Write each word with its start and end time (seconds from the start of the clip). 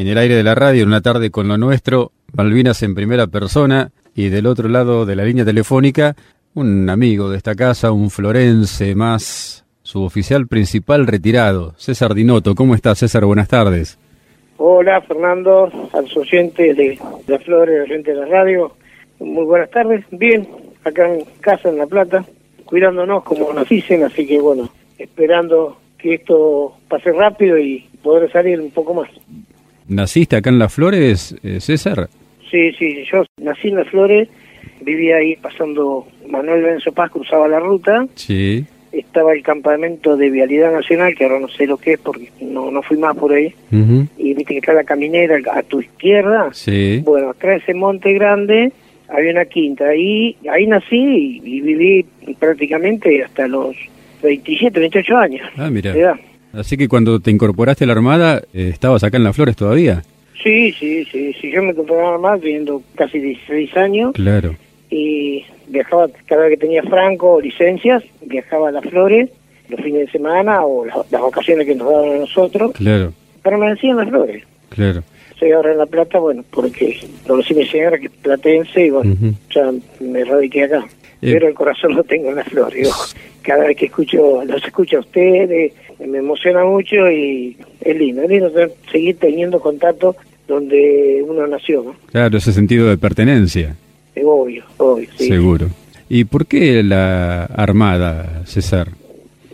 en 0.00 0.08
el 0.08 0.16
aire 0.16 0.34
de 0.34 0.42
la 0.42 0.54
radio, 0.54 0.84
en 0.84 0.88
una 0.88 1.02
tarde 1.02 1.30
con 1.30 1.46
lo 1.46 1.58
nuestro, 1.58 2.12
Malvinas 2.32 2.82
en 2.82 2.94
primera 2.94 3.26
persona 3.26 3.90
y 4.14 4.30
del 4.30 4.46
otro 4.46 4.66
lado 4.66 5.04
de 5.04 5.14
la 5.14 5.24
línea 5.24 5.44
telefónica, 5.44 6.16
un 6.54 6.88
amigo 6.88 7.28
de 7.28 7.36
esta 7.36 7.54
casa, 7.54 7.92
un 7.92 8.08
florense 8.08 8.94
más, 8.94 9.66
su 9.82 10.02
oficial 10.02 10.46
principal 10.46 11.06
retirado, 11.06 11.74
César 11.76 12.14
Dinoto. 12.14 12.54
¿Cómo 12.54 12.74
está 12.74 12.94
César? 12.94 13.26
Buenas 13.26 13.48
tardes. 13.48 13.98
Hola 14.56 15.02
Fernando, 15.02 15.70
al 15.92 16.06
oyentes 16.16 16.78
de 16.78 16.98
las 17.26 17.44
flores, 17.44 17.82
oyentes 17.82 18.14
de 18.14 18.20
la 18.22 18.26
radio. 18.26 18.72
Muy 19.18 19.44
buenas 19.44 19.68
tardes. 19.68 20.02
Bien, 20.12 20.48
acá 20.82 21.12
en 21.12 21.26
casa 21.40 21.68
en 21.68 21.76
La 21.76 21.86
Plata, 21.86 22.24
cuidándonos 22.64 23.22
como 23.22 23.52
nos 23.52 23.68
dicen, 23.68 24.02
así 24.04 24.26
que 24.26 24.40
bueno, 24.40 24.70
esperando 24.96 25.76
que 25.98 26.14
esto 26.14 26.72
pase 26.88 27.12
rápido 27.12 27.58
y 27.58 27.86
poder 28.02 28.32
salir 28.32 28.58
un 28.62 28.70
poco 28.70 28.94
más. 28.94 29.10
¿Naciste 29.90 30.36
acá 30.36 30.50
en 30.50 30.60
Las 30.60 30.72
Flores, 30.72 31.34
eh, 31.42 31.58
César? 31.60 32.08
Sí, 32.48 32.72
sí, 32.78 33.04
yo 33.10 33.24
nací 33.42 33.68
en 33.68 33.74
Las 33.74 33.88
Flores, 33.88 34.28
vivía 34.82 35.16
ahí 35.16 35.34
pasando 35.34 36.06
Manuel 36.28 36.62
Benzo 36.62 36.92
Paz, 36.92 37.10
cruzaba 37.10 37.48
la 37.48 37.58
ruta. 37.58 38.06
Sí. 38.14 38.64
Estaba 38.92 39.32
el 39.32 39.42
campamento 39.42 40.16
de 40.16 40.30
Vialidad 40.30 40.72
Nacional, 40.72 41.14
que 41.16 41.24
ahora 41.24 41.40
no 41.40 41.48
sé 41.48 41.66
lo 41.66 41.76
que 41.76 41.94
es 41.94 41.98
porque 41.98 42.30
no, 42.40 42.70
no 42.70 42.82
fui 42.82 42.98
más 42.98 43.16
por 43.16 43.32
ahí. 43.32 43.52
Y 44.16 44.34
viste 44.34 44.54
que 44.54 44.58
está 44.58 44.72
la 44.72 44.84
caminera 44.84 45.38
a 45.52 45.62
tu 45.62 45.80
izquierda. 45.80 46.50
Sí. 46.52 47.00
Bueno, 47.04 47.30
acá 47.30 47.54
ese 47.56 47.74
monte 47.74 48.12
grande 48.12 48.72
había 49.08 49.32
una 49.32 49.44
quinta. 49.44 49.88
Ahí, 49.88 50.36
ahí 50.50 50.66
nací 50.66 50.96
y, 50.96 51.40
y 51.44 51.60
viví 51.60 52.06
prácticamente 52.38 53.24
hasta 53.24 53.48
los 53.48 53.76
27, 54.22 54.78
28 54.78 55.16
años. 55.16 55.48
Ah, 55.56 55.68
mira. 55.70 55.92
de 55.92 56.00
edad. 56.00 56.16
Así 56.52 56.76
que 56.76 56.88
cuando 56.88 57.20
te 57.20 57.30
incorporaste 57.30 57.84
a 57.84 57.86
la 57.86 57.92
Armada, 57.94 58.42
eh, 58.52 58.70
¿estabas 58.72 59.04
acá 59.04 59.16
en 59.16 59.24
Las 59.24 59.36
Flores 59.36 59.56
todavía? 59.56 60.02
Sí, 60.42 60.72
sí, 60.72 61.04
sí, 61.04 61.32
sí. 61.40 61.50
Yo 61.52 61.62
me 61.62 61.74
compraba 61.74 62.18
más 62.18 62.40
teniendo 62.40 62.82
casi 62.94 63.18
16 63.18 63.76
años 63.76 64.12
Claro. 64.14 64.56
y 64.90 65.44
viajaba 65.68 66.08
cada 66.26 66.42
vez 66.42 66.50
que 66.52 66.56
tenía 66.66 66.82
franco 66.82 67.34
o 67.34 67.40
licencias, 67.40 68.02
viajaba 68.24 68.70
a 68.70 68.72
las 68.72 68.84
flores 68.84 69.28
los 69.68 69.80
fines 69.80 70.06
de 70.06 70.10
semana 70.12 70.64
o 70.64 70.84
las, 70.84 70.96
las 71.12 71.20
vacaciones 71.22 71.66
que 71.66 71.74
nos 71.76 71.92
daban 71.92 72.10
a 72.10 72.16
nosotros, 72.20 72.72
Claro, 72.72 73.12
pero 73.42 73.58
me 73.58 73.68
decían 73.70 73.96
las 73.98 74.08
flores. 74.08 74.42
claro. 74.70 75.02
Soy 75.38 75.52
ahora 75.52 75.72
en 75.72 75.78
La 75.78 75.86
Plata, 75.86 76.18
bueno, 76.18 76.44
porque 76.50 76.98
conocí 77.26 77.54
a 77.54 77.56
mi 77.56 77.66
señora 77.66 77.98
que 77.98 78.06
es 78.06 78.12
platense 78.12 78.86
y 78.86 78.90
bueno, 78.90 79.12
Ujú. 79.12 79.32
ya 79.54 79.70
me 80.00 80.22
radiqué 80.24 80.64
acá. 80.64 80.84
Pero 81.20 81.48
el 81.48 81.54
corazón 81.54 81.94
lo 81.94 82.02
tengo 82.04 82.30
en 82.30 82.36
las 82.36 82.48
flores. 82.48 82.82
digo, 82.82 82.94
cada 83.42 83.66
vez 83.66 83.76
que 83.76 83.86
escucho, 83.86 84.42
los 84.44 84.64
escucho 84.64 84.98
a 84.98 85.00
ustedes, 85.00 85.72
me 86.06 86.18
emociona 86.18 86.64
mucho 86.64 87.10
y 87.10 87.56
es 87.80 87.96
lindo, 87.96 88.22
es 88.22 88.30
lindo 88.30 88.50
seguir 88.90 89.16
teniendo 89.18 89.60
contacto 89.60 90.16
donde 90.48 91.22
uno 91.26 91.46
nació, 91.46 91.82
¿no? 91.82 91.94
Claro, 92.10 92.36
ese 92.38 92.52
sentido 92.52 92.88
de 92.88 92.96
pertenencia, 92.96 93.76
Es 94.14 94.24
obvio, 94.26 94.64
obvio, 94.78 95.08
sí. 95.16 95.28
seguro. 95.28 95.68
¿Y 96.08 96.24
por 96.24 96.46
qué 96.46 96.82
la 96.82 97.44
Armada, 97.44 98.42
César? 98.46 98.88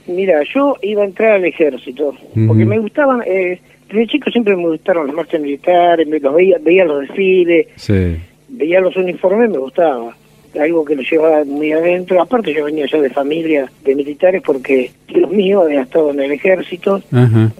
Mira, 0.06 0.40
yo 0.54 0.76
iba 0.82 1.02
a 1.02 1.06
entrar 1.06 1.32
al 1.32 1.44
ejército, 1.44 2.14
porque 2.46 2.64
me 2.64 2.78
gustaban, 2.78 3.22
eh, 3.26 3.60
desde 3.88 4.06
chico 4.06 4.30
siempre 4.30 4.56
me 4.56 4.66
gustaron 4.68 5.06
las 5.08 5.16
marchas 5.16 5.40
militares, 5.40 6.06
me 6.06 6.18
los 6.20 6.34
veía, 6.34 6.56
veía 6.62 6.84
los 6.84 7.00
desfiles, 7.02 7.66
Sí. 7.76 8.16
veía 8.48 8.80
los 8.80 8.96
uniformes, 8.96 9.50
me 9.50 9.58
gustaba. 9.58 10.16
Algo 10.60 10.84
que 10.84 10.96
lo 10.96 11.02
llevaba 11.02 11.44
muy 11.44 11.72
adentro. 11.72 12.20
Aparte 12.20 12.54
yo 12.54 12.64
venía 12.64 12.86
ya 12.86 13.00
de 13.00 13.10
familia 13.10 13.70
de 13.84 13.94
militares 13.94 14.42
porque 14.44 14.90
los 15.08 15.30
míos 15.30 15.64
habían 15.64 15.82
estado 15.82 16.10
en 16.10 16.20
el 16.20 16.32
ejército 16.32 17.02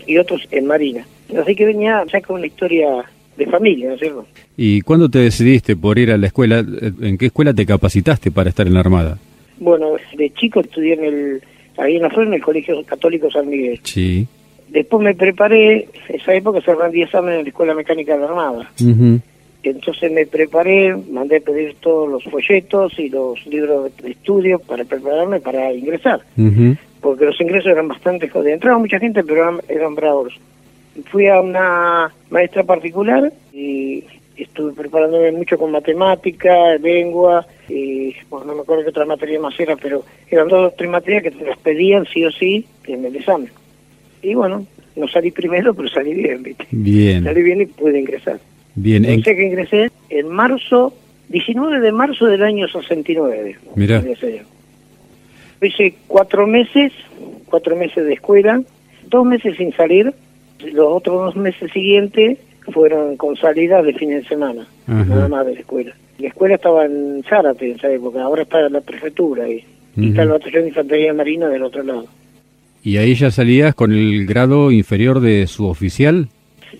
y 0.06 0.18
otros 0.18 0.46
en 0.50 0.66
marina. 0.66 1.06
Así 1.40 1.54
que 1.54 1.64
venía 1.66 2.04
ya 2.10 2.20
con 2.20 2.36
una 2.36 2.46
historia 2.46 3.04
de 3.36 3.46
familia, 3.46 3.88
¿no 3.88 3.94
es 3.94 4.00
cierto? 4.00 4.26
¿Y 4.56 4.80
cuándo 4.80 5.08
te 5.10 5.18
decidiste 5.18 5.76
por 5.76 5.98
ir 5.98 6.10
a 6.10 6.16
la 6.16 6.28
escuela? 6.28 6.64
¿En 7.00 7.18
qué 7.18 7.26
escuela 7.26 7.52
te 7.52 7.66
capacitaste 7.66 8.30
para 8.30 8.48
estar 8.48 8.66
en 8.66 8.74
la 8.74 8.80
Armada? 8.80 9.18
Bueno, 9.58 9.96
de 10.16 10.30
chico 10.30 10.60
estudié 10.60 10.94
en 10.94 11.04
el, 11.04 11.42
ahí 11.76 11.96
en 11.96 12.02
la 12.02 12.10
flor 12.10 12.26
en 12.26 12.34
el 12.34 12.42
Colegio 12.42 12.82
Católico 12.84 13.30
San 13.30 13.48
Miguel. 13.48 13.80
Sí. 13.82 14.26
Después 14.68 15.02
me 15.02 15.14
preparé, 15.14 15.88
esa 16.08 16.34
época 16.34 16.60
se 16.60 16.74
rendía 16.74 17.04
examen 17.04 17.34
en 17.34 17.42
la 17.42 17.48
Escuela 17.48 17.74
Mecánica 17.74 18.14
de 18.14 18.20
la 18.20 18.26
Armada. 18.26 18.70
Ujú. 18.80 19.20
Entonces 19.70 20.12
me 20.12 20.26
preparé, 20.26 20.94
mandé 21.10 21.36
a 21.38 21.40
pedir 21.40 21.76
todos 21.80 22.08
los 22.08 22.24
folletos 22.24 22.98
y 22.98 23.08
los 23.08 23.44
libros 23.46 23.90
de 23.96 24.12
estudio 24.12 24.58
para 24.58 24.84
prepararme 24.84 25.40
para 25.40 25.72
ingresar, 25.72 26.20
porque 27.00 27.24
los 27.24 27.40
ingresos 27.40 27.72
eran 27.72 27.88
bastante 27.88 28.28
jodidos. 28.28 28.54
Entraba 28.54 28.78
mucha 28.78 28.98
gente, 28.98 29.24
pero 29.24 29.42
eran, 29.42 29.60
eran 29.68 29.94
bravos. 29.94 30.38
Fui 31.10 31.26
a 31.26 31.40
una 31.40 32.12
maestra 32.30 32.62
particular 32.62 33.32
y 33.52 34.04
estuve 34.36 34.72
preparándome 34.72 35.32
mucho 35.32 35.58
con 35.58 35.70
matemática, 35.72 36.76
lengua, 36.76 37.46
y 37.68 38.14
bueno, 38.30 38.46
no 38.46 38.54
me 38.54 38.60
acuerdo 38.60 38.84
qué 38.84 38.90
otra 38.90 39.04
materia 39.04 39.40
más 39.40 39.58
era, 39.58 39.76
pero 39.76 40.04
eran 40.30 40.48
dos 40.48 40.72
o 40.72 40.74
tres 40.76 40.90
materias 40.90 41.22
que 41.22 41.30
te 41.32 41.44
las 41.44 41.58
pedían 41.58 42.06
sí 42.06 42.24
o 42.24 42.30
sí 42.30 42.66
en 42.86 43.04
el 43.04 43.16
examen. 43.16 43.50
Y 44.22 44.34
bueno, 44.34 44.66
no 44.94 45.08
salí 45.08 45.30
primero, 45.30 45.74
pero 45.74 45.88
salí 45.88 46.14
bien, 46.14 46.42
¿viste? 46.42 46.66
Bien, 46.70 47.24
Salí 47.24 47.42
bien 47.42 47.62
y 47.62 47.66
pude 47.66 47.98
ingresar. 47.98 48.38
Bien. 48.76 49.04
¿En- 49.04 49.16
Pensé 49.22 49.34
que 49.36 49.46
ingresé 49.46 49.90
en 50.10 50.28
marzo, 50.28 50.94
19 51.28 51.80
de 51.80 51.90
marzo 51.92 52.26
del 52.26 52.42
año 52.44 52.68
69. 52.68 53.56
Mirá. 53.74 53.98
Ingresé. 53.98 54.42
Hice 55.62 55.94
cuatro 56.06 56.46
meses, 56.46 56.92
cuatro 57.46 57.76
meses 57.76 58.04
de 58.04 58.12
escuela, 58.12 58.62
dos 59.08 59.24
meses 59.26 59.56
sin 59.56 59.72
salir, 59.72 60.12
los 60.72 60.86
otros 60.88 61.16
dos 61.34 61.36
meses 61.36 61.70
siguientes 61.72 62.38
fueron 62.72 63.16
con 63.16 63.36
salida 63.36 63.82
de 63.82 63.94
fin 63.94 64.10
de 64.10 64.22
semana, 64.24 64.66
Ajá. 64.86 65.04
nada 65.04 65.28
más 65.28 65.46
de 65.46 65.54
la 65.54 65.60
escuela. 65.60 65.94
La 66.18 66.28
escuela 66.28 66.56
estaba 66.56 66.84
en 66.84 67.22
Zárate 67.28 67.70
en 67.70 67.76
esa 67.76 67.90
época, 67.90 68.22
ahora 68.22 68.42
está 68.42 68.66
en 68.66 68.72
la 68.72 68.80
prefectura 68.80 69.48
y, 69.48 69.64
y 69.96 70.08
está 70.10 70.22
el 70.24 70.28
batallón 70.30 70.62
de 70.62 70.68
infantería 70.68 71.14
marina 71.14 71.48
del 71.48 71.62
otro 71.62 71.82
lado. 71.82 72.06
¿Y 72.82 72.98
ahí 72.98 73.14
ya 73.14 73.30
salías 73.30 73.74
con 73.74 73.92
el 73.92 74.26
grado 74.26 74.70
inferior 74.70 75.20
de 75.20 75.46
suboficial? 75.46 76.28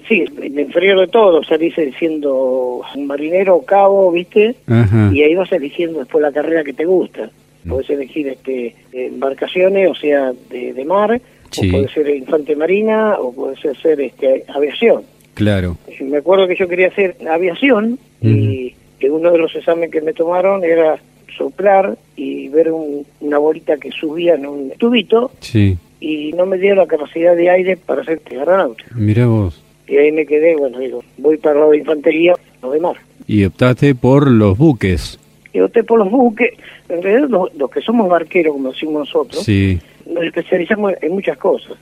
Sí, 0.09 0.25
el 0.59 0.67
inferior 0.67 0.99
de 1.01 1.07
todo, 1.09 1.43
salís 1.45 1.75
siendo 1.99 2.83
un 2.95 3.07
marinero 3.07 3.57
o 3.57 3.65
cabo, 3.65 4.11
¿viste? 4.13 4.55
Ajá. 4.67 5.11
y 5.13 5.23
ahí 5.23 5.35
vas 5.35 5.53
eligiendo 5.53 5.99
después 6.01 6.23
la 6.23 6.33
carrera 6.33 6.65
que 6.65 6.73
te 6.73 6.85
gusta. 6.85 7.31
Mm. 7.65 7.69
Puedes 7.71 7.91
elegir 7.91 8.29
este, 8.29 8.75
embarcaciones, 8.93 9.91
o 9.91 9.95
sea, 9.95 10.33
de, 10.51 10.73
de 10.73 10.85
mar, 10.85 11.21
Sí. 11.51 11.69
o 11.69 11.73
puede 11.73 11.89
ser 11.89 12.09
infante 12.09 12.57
marina, 12.57 13.15
o 13.21 13.33
puede 13.33 13.57
ser, 13.57 13.77
ser, 13.77 14.01
este, 14.01 14.45
aviación. 14.49 15.03
Claro. 15.35 15.77
Me 16.01 16.19
acuerdo 16.19 16.49
que 16.49 16.57
yo 16.57 16.67
quería 16.69 16.89
hacer 16.89 17.17
aviación 17.31 17.99
y 18.21 18.75
que 18.99 19.11
uno 19.11 19.31
de 19.31 19.39
los 19.39 19.55
exámenes 19.55 19.91
que 19.91 20.01
me 20.01 20.13
tomaron 20.13 20.65
era 20.65 20.99
soplar 21.37 21.97
y 22.17 22.49
ver 22.49 22.73
un- 22.73 23.07
una 23.21 23.39
bolita 23.39 23.77
que 23.77 23.91
subía 23.93 24.35
en 24.35 24.47
un 24.47 24.71
tubito 24.79 25.31
Sí. 25.41 25.77
y 26.01 26.33
no 26.33 26.47
me 26.47 26.57
dio 26.59 26.75
la 26.75 26.87
capacidad 26.87 27.37
de 27.37 27.51
aire 27.51 27.77
para 27.77 28.03
ser 28.05 28.21
aeronauta. 28.31 28.83
Mira 28.95 29.27
vos. 29.27 29.63
Y 29.87 29.97
ahí 29.97 30.13
me 30.13 30.27
quedé, 30.27 30.57
bueno, 30.57 30.79
digo, 30.79 31.05
voy 31.19 31.37
para 31.37 31.67
de 31.69 31.79
infantería 31.79 32.35
o 32.63 32.71
de 32.71 32.81
mar. 32.81 32.97
Y 33.27 33.45
optaste 33.45 33.95
por 33.95 34.31
los 34.31 34.57
buques. 34.59 35.19
y 35.53 35.61
opté 35.61 35.83
por 35.85 35.99
los 35.99 36.11
buques. 36.11 36.53
En 36.89 37.03
realidad, 37.03 37.29
los, 37.29 37.55
los 37.55 37.71
que 37.71 37.81
somos 37.81 38.09
barqueros, 38.09 38.53
como 38.53 38.71
decimos 38.73 38.95
nosotros, 39.09 39.43
Sí. 39.45 39.79
nos 40.07 40.23
especializamos 40.25 40.93
en 41.01 41.13
muchas 41.13 41.37
cosas, 41.39 41.77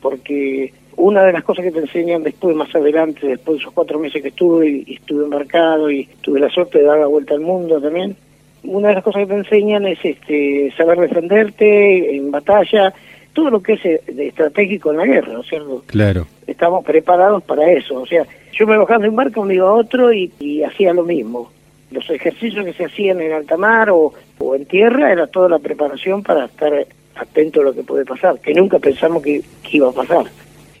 porque 0.00 0.72
una 0.96 1.24
de 1.24 1.32
las 1.32 1.44
cosas 1.44 1.64
que 1.64 1.72
te 1.72 1.80
enseñan 1.80 2.22
después, 2.22 2.56
más 2.56 2.74
adelante, 2.74 3.26
después 3.26 3.56
de 3.58 3.62
esos 3.62 3.72
cuatro 3.74 3.98
meses 3.98 4.22
que 4.22 4.28
estuve 4.28 4.68
y, 4.68 4.84
y 4.86 4.94
estuve 4.94 5.24
embarcado 5.24 5.90
y 5.90 6.08
tuve 6.22 6.40
la 6.40 6.48
suerte 6.50 6.78
de 6.78 6.84
dar 6.84 6.98
la 6.98 7.06
vuelta 7.06 7.34
al 7.34 7.40
mundo 7.40 7.80
también, 7.80 8.16
una 8.64 8.88
de 8.88 8.94
las 8.94 9.04
cosas 9.04 9.22
que 9.22 9.26
te 9.34 9.38
enseñan 9.38 9.86
es 9.86 9.98
este 10.04 10.72
saber 10.76 10.98
defenderte 10.98 12.16
en 12.16 12.30
batalla, 12.30 12.92
todo 13.36 13.50
lo 13.50 13.60
que 13.60 13.74
es 13.74 13.84
eh, 13.84 14.00
estratégico 14.16 14.90
en 14.90 14.96
la 14.96 15.04
guerra, 15.04 15.34
¿no 15.34 15.42
es 15.42 15.46
cierto? 15.46 15.84
Claro. 15.86 16.26
Estamos 16.46 16.82
preparados 16.84 17.42
para 17.44 17.70
eso, 17.70 18.00
o 18.00 18.06
sea, 18.06 18.26
yo 18.52 18.66
me 18.66 18.78
bajaba 18.78 19.02
de 19.02 19.10
un 19.10 19.16
barco, 19.16 19.44
me 19.44 19.54
iba 19.54 19.68
a 19.68 19.72
otro 19.74 20.10
y, 20.10 20.32
y 20.40 20.62
hacía 20.62 20.94
lo 20.94 21.04
mismo. 21.04 21.52
Los 21.90 22.08
ejercicios 22.08 22.64
que 22.64 22.72
se 22.72 22.86
hacían 22.86 23.20
en 23.20 23.32
alta 23.32 23.58
mar 23.58 23.90
o, 23.90 24.14
o 24.38 24.54
en 24.54 24.64
tierra 24.64 25.12
era 25.12 25.26
toda 25.26 25.50
la 25.50 25.58
preparación 25.58 26.22
para 26.22 26.46
estar 26.46 26.72
atento 27.14 27.60
a 27.60 27.64
lo 27.64 27.74
que 27.74 27.82
puede 27.82 28.06
pasar, 28.06 28.40
que 28.40 28.54
nunca 28.54 28.78
pensamos 28.78 29.22
que, 29.22 29.42
que 29.62 29.76
iba 29.76 29.90
a 29.90 29.92
pasar. 29.92 30.24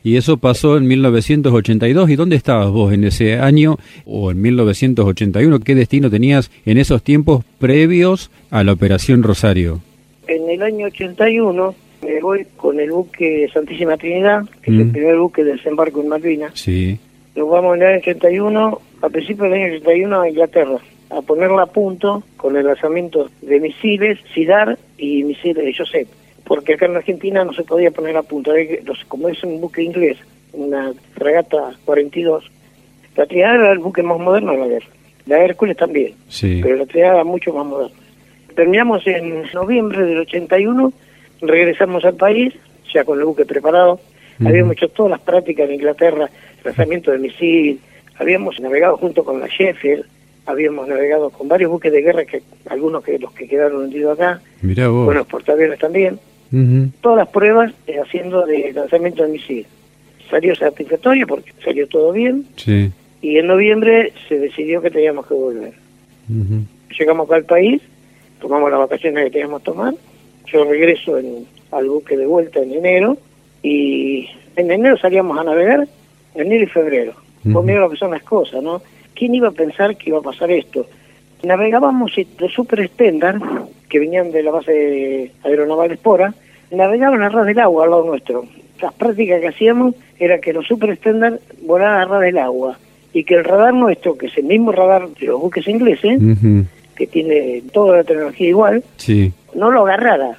Y 0.02 0.16
eso 0.16 0.38
pasó 0.38 0.78
en 0.78 0.86
1982. 0.86 2.08
¿Y 2.08 2.16
dónde 2.16 2.36
estabas 2.36 2.70
vos 2.70 2.92
en 2.92 3.04
ese 3.04 3.38
año 3.38 3.76
o 4.06 4.30
en 4.30 4.40
1981? 4.40 5.60
¿Qué 5.60 5.74
destino 5.74 6.08
tenías 6.08 6.50
en 6.64 6.78
esos 6.78 7.02
tiempos 7.02 7.44
previos 7.58 8.30
a 8.50 8.64
la 8.64 8.72
Operación 8.72 9.22
Rosario? 9.22 9.80
En 10.28 10.48
el 10.48 10.62
año 10.62 10.86
81 10.86 11.74
me 12.02 12.20
voy 12.20 12.46
con 12.56 12.78
el 12.80 12.90
buque 12.90 13.48
Santísima 13.52 13.96
Trinidad, 13.96 14.42
que 14.62 14.70
es 14.70 14.76
Mm. 14.76 14.80
el 14.80 14.90
primer 14.92 15.16
buque 15.18 15.44
de 15.44 15.52
desembarco 15.52 16.00
en 16.00 16.08
Malvinas. 16.08 16.52
Sí. 16.54 16.98
Nos 17.34 17.48
vamos 17.50 17.76
en 17.76 17.82
el 17.82 17.88
año 17.88 17.98
81, 17.98 18.80
a 19.02 19.08
principios 19.08 19.50
del 19.50 19.62
año 19.62 19.74
81 19.74 20.20
a 20.22 20.28
Inglaterra, 20.28 20.78
a 21.10 21.22
ponerla 21.22 21.62
a 21.62 21.66
punto 21.66 22.22
con 22.36 22.56
el 22.56 22.66
lanzamiento 22.66 23.28
de 23.42 23.60
misiles 23.60 24.18
SIDAR 24.34 24.78
y 24.98 25.22
misiles 25.24 25.64
de 25.64 25.74
Joseph. 25.74 26.08
Porque 26.44 26.74
acá 26.74 26.86
en 26.86 26.96
Argentina 26.96 27.44
no 27.44 27.52
se 27.52 27.64
podía 27.64 27.90
poner 27.90 28.16
a 28.16 28.22
punto. 28.22 28.52
Como 29.08 29.28
es 29.28 29.42
un 29.44 29.60
buque 29.60 29.82
inglés, 29.82 30.16
una 30.52 30.92
fragata 31.14 31.72
42. 31.84 32.44
La 33.16 33.26
Triada 33.26 33.54
era 33.56 33.72
el 33.72 33.78
buque 33.80 34.02
más 34.02 34.18
moderno 34.18 34.52
de 34.52 34.58
la 34.58 34.66
guerra. 34.68 34.86
La 35.26 35.44
Hércules 35.44 35.76
también, 35.76 36.12
Sí. 36.28 36.60
pero 36.62 36.76
la 36.76 36.86
Triada 36.86 37.14
era 37.14 37.24
mucho 37.24 37.52
más 37.52 37.66
moderna. 37.66 37.96
Terminamos 38.54 39.06
en 39.06 39.42
noviembre 39.52 40.02
del 40.04 40.18
81, 40.20 40.92
regresamos 41.40 42.04
al 42.04 42.14
país, 42.14 42.54
ya 42.92 43.04
con 43.04 43.18
el 43.18 43.24
buque 43.24 43.44
preparado. 43.44 44.00
Habíamos 44.44 44.72
hecho 44.76 44.88
todas 44.88 45.10
las 45.12 45.20
prácticas 45.20 45.68
en 45.68 45.76
Inglaterra, 45.76 46.28
lanzamiento 46.64 47.10
de 47.10 47.18
misil, 47.18 47.80
habíamos 48.18 48.60
navegado 48.60 48.96
junto 48.98 49.24
con 49.24 49.40
la 49.40 49.46
Sheffield, 49.46 50.04
habíamos 50.44 50.86
navegado 50.88 51.30
con 51.30 51.48
varios 51.48 51.70
buques 51.70 51.90
de 51.90 52.02
guerra, 52.02 52.24
que 52.26 52.42
algunos 52.68 53.02
que 53.02 53.18
los 53.18 53.32
que 53.32 53.48
quedaron 53.48 53.84
hundidos 53.84 54.18
acá, 54.18 54.40
Mirá 54.62 54.88
vos. 54.88 55.06
con 55.06 55.16
los 55.16 55.26
portaaviones 55.26 55.78
también. 55.78 56.18
Todas 57.00 57.18
las 57.18 57.28
pruebas 57.28 57.72
eh, 57.86 57.98
haciendo 57.98 58.46
de 58.46 58.72
lanzamiento 58.72 59.22
de 59.24 59.30
misil. 59.30 59.66
Salió 60.30 60.54
satisfactorio 60.54 61.26
porque 61.26 61.52
salió 61.64 61.86
todo 61.88 62.12
bien 62.12 62.46
Sí. 62.56 62.90
y 63.22 63.38
en 63.38 63.46
noviembre 63.46 64.12
se 64.28 64.38
decidió 64.38 64.80
que 64.82 64.90
teníamos 64.90 65.26
que 65.26 65.34
volver. 65.34 65.72
Llegamos 66.98 67.26
acá 67.26 67.36
al 67.36 67.44
país, 67.44 67.82
tomamos 68.40 68.70
las 68.70 68.80
vacaciones 68.80 69.24
que 69.24 69.30
teníamos 69.30 69.60
que 69.62 69.66
tomar. 69.66 69.94
Yo 70.46 70.64
regreso 70.64 71.18
en- 71.18 71.46
al 71.72 71.88
buque 71.88 72.16
de 72.16 72.26
vuelta 72.26 72.60
en 72.60 72.72
enero 72.72 73.16
y 73.62 74.28
en 74.56 74.70
enero 74.70 74.96
salíamos 74.96 75.38
a 75.38 75.44
navegar, 75.44 75.86
enero 76.34 76.64
y 76.64 76.68
febrero. 76.68 77.12
Pues 77.52 77.64
mira 77.64 77.80
lo 77.80 77.90
que 77.90 77.96
son 77.96 78.10
las 78.10 78.22
cosas, 78.22 78.62
¿no? 78.62 78.82
¿Quién 79.14 79.34
iba 79.34 79.48
a 79.48 79.52
pensar 79.52 79.96
que 79.96 80.10
iba 80.10 80.18
a 80.18 80.22
pasar 80.22 80.50
esto? 80.50 80.86
Navegábamos 81.42 82.12
los 82.38 82.52
super 82.52 82.86
Stendhal, 82.88 83.40
que 83.88 83.98
venían 84.00 84.30
de 84.32 84.42
la 84.42 84.50
base 84.50 85.30
aeronaval 85.44 85.92
Espora, 85.92 86.34
navegaban 86.70 87.22
a 87.22 87.28
ras 87.28 87.46
del 87.46 87.58
agua 87.60 87.84
al 87.84 87.90
lado 87.90 88.04
nuestro. 88.06 88.44
Las 88.80 88.92
prácticas 88.94 89.40
que 89.40 89.48
hacíamos 89.48 89.94
era 90.18 90.38
que 90.40 90.52
los 90.52 90.66
super 90.66 90.94
Stendhal 90.96 91.40
volaban 91.62 92.00
a 92.00 92.04
ras 92.06 92.20
del 92.22 92.38
agua 92.38 92.78
y 93.12 93.24
que 93.24 93.34
el 93.34 93.44
radar 93.44 93.74
nuestro, 93.74 94.16
que 94.18 94.26
es 94.26 94.36
el 94.38 94.44
mismo 94.44 94.72
radar 94.72 95.08
de 95.08 95.26
los 95.26 95.40
buques 95.40 95.66
ingleses, 95.68 96.18
que 96.96 97.06
tiene 97.06 97.62
toda 97.72 97.98
la 97.98 98.04
tecnología 98.04 98.48
igual, 98.48 98.82
Sí. 98.96 99.32
No 99.56 99.70
lo 99.70 99.82
agarrara. 99.86 100.38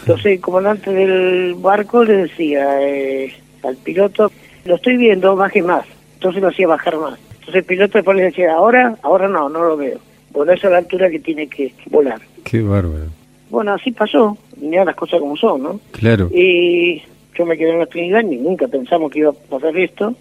Entonces 0.00 0.32
el 0.32 0.40
comandante 0.40 0.92
del 0.92 1.54
barco 1.54 2.04
le 2.04 2.16
decía 2.28 2.80
eh, 2.80 3.32
al 3.62 3.76
piloto, 3.76 4.30
lo 4.64 4.74
estoy 4.76 4.96
viendo, 4.96 5.36
baje 5.36 5.62
más. 5.62 5.86
Entonces 6.14 6.42
lo 6.42 6.48
hacía 6.48 6.66
bajar 6.66 6.96
más. 6.98 7.18
Entonces 7.32 7.56
el 7.56 7.64
piloto 7.64 7.98
después 7.98 8.16
le 8.16 8.24
decía, 8.24 8.54
ahora, 8.54 8.96
ahora 9.02 9.28
no, 9.28 9.48
no 9.48 9.62
lo 9.62 9.76
veo. 9.76 9.98
Bueno, 10.32 10.52
esa 10.52 10.68
es 10.68 10.72
la 10.72 10.78
altura 10.78 11.10
que 11.10 11.18
tiene 11.18 11.48
que 11.48 11.72
volar. 11.90 12.20
Qué 12.44 12.62
bárbaro. 12.62 13.06
Bueno, 13.50 13.72
así 13.72 13.90
pasó, 13.90 14.38
ya 14.60 14.84
las 14.84 14.94
cosas 14.94 15.20
como 15.20 15.36
son, 15.36 15.62
¿no? 15.62 15.80
Claro. 15.90 16.30
Y 16.32 17.02
yo 17.36 17.44
me 17.44 17.56
quedé 17.56 17.70
en 17.70 17.80
la 17.80 17.86
Trinidad, 17.86 18.22
ni 18.22 18.36
nunca 18.36 18.68
pensamos 18.68 19.10
que 19.10 19.20
iba 19.20 19.30
a 19.30 19.32
pasar 19.32 19.76
esto. 19.76 20.14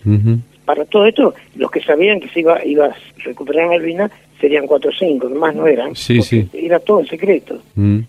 Para 0.66 0.86
todo 0.86 1.06
esto, 1.06 1.34
los 1.56 1.70
que 1.70 1.82
sabían 1.82 2.20
que 2.20 2.30
se 2.30 2.42
iba, 2.42 2.64
iba 2.66 2.88
a 2.88 2.96
recuperar 3.24 3.68
Malvinas 3.68 4.12
serían 4.40 4.66
cuatro 4.68 4.90
o 4.90 4.94
cinco, 4.94 5.30
más 5.30 5.56
no 5.56 5.68
eran. 5.68 5.96
Sí, 5.96 6.22
sí. 6.22 6.48
Era 6.54 6.80
todo 6.80 7.02
en 7.02 7.08
secreto. 7.08 7.62
Mm. 7.76 8.00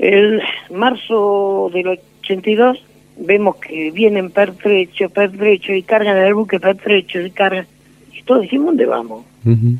El 0.00 0.40
marzo 0.70 1.70
del 1.74 1.88
82 2.22 2.82
vemos 3.18 3.56
que 3.56 3.90
vienen 3.90 4.30
pertrecho, 4.30 5.10
pertrecho 5.10 5.74
y 5.74 5.82
cargan 5.82 6.16
el 6.16 6.32
buque 6.34 6.58
pertrecho 6.58 7.20
y 7.20 7.30
cargan. 7.30 7.66
Y 8.14 8.22
todos 8.22 8.40
dijimos, 8.40 8.68
¿dónde 8.68 8.86
vamos? 8.86 9.26
Ujú. 9.44 9.74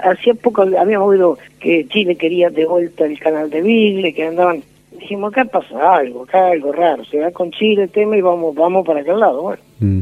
Hacía 0.00 0.34
poco 0.34 0.62
habíamos 0.62 1.08
oído 1.08 1.38
que 1.58 1.88
Chile 1.88 2.14
quería 2.14 2.50
de 2.50 2.66
vuelta 2.66 3.04
el 3.04 3.18
canal 3.18 3.50
de 3.50 3.62
Vigle, 3.62 4.14
que 4.14 4.24
andaban. 4.24 4.62
Dijimos, 4.92 5.32
acá 5.32 5.44
pasa 5.44 5.96
algo, 5.96 6.22
acá 6.22 6.50
algo 6.52 6.70
raro. 6.70 7.04
Se 7.06 7.18
va 7.18 7.32
con 7.32 7.50
Chile 7.50 7.82
el 7.84 7.90
tema 7.90 8.16
y 8.16 8.20
vamos, 8.20 8.54
vamos 8.54 8.86
para 8.86 9.00
aquel 9.00 9.18
lado. 9.18 9.42
Bueno, 9.42 9.62
Mm. 9.80 10.00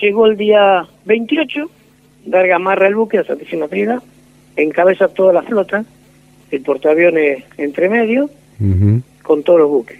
llegó 0.00 0.26
el 0.26 0.36
día 0.36 0.86
28, 1.06 1.68
Darga 2.24 2.56
amarra 2.56 2.86
el 2.86 2.94
buque 2.94 3.18
a 3.18 3.24
Santísima 3.24 3.66
Trinidad, 3.66 4.00
encabeza 4.56 5.08
toda 5.08 5.32
la 5.32 5.42
flota, 5.42 5.84
el 6.52 6.60
portaaviones 6.62 7.42
entre 7.56 7.88
medio, 7.88 8.30
Con 9.22 9.42
todos 9.42 9.60
los 9.60 9.68
buques. 9.68 9.98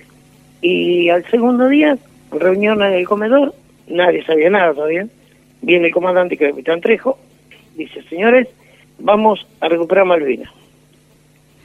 Y 0.61 1.09
al 1.11 1.25
segundo 1.31 1.69
día, 1.69 1.97
reunión 2.33 2.83
en 2.83 2.95
el 2.95 3.07
comedor, 3.07 3.55
nadie 3.87 4.25
sabía 4.25 4.51
nada 4.51 4.75
todavía. 4.75 5.07
Viene 5.63 5.87
el 5.89 5.93
comandante, 5.93 6.37
que 6.37 6.45
es 6.45 6.49
el 6.49 6.55
capitán 6.55 6.81
Trejo, 6.81 7.19
dice, 7.77 8.03
señores, 8.09 8.49
vamos 8.99 9.47
a 9.61 9.69
recuperar 9.69 10.05
Malvinas. 10.05 10.51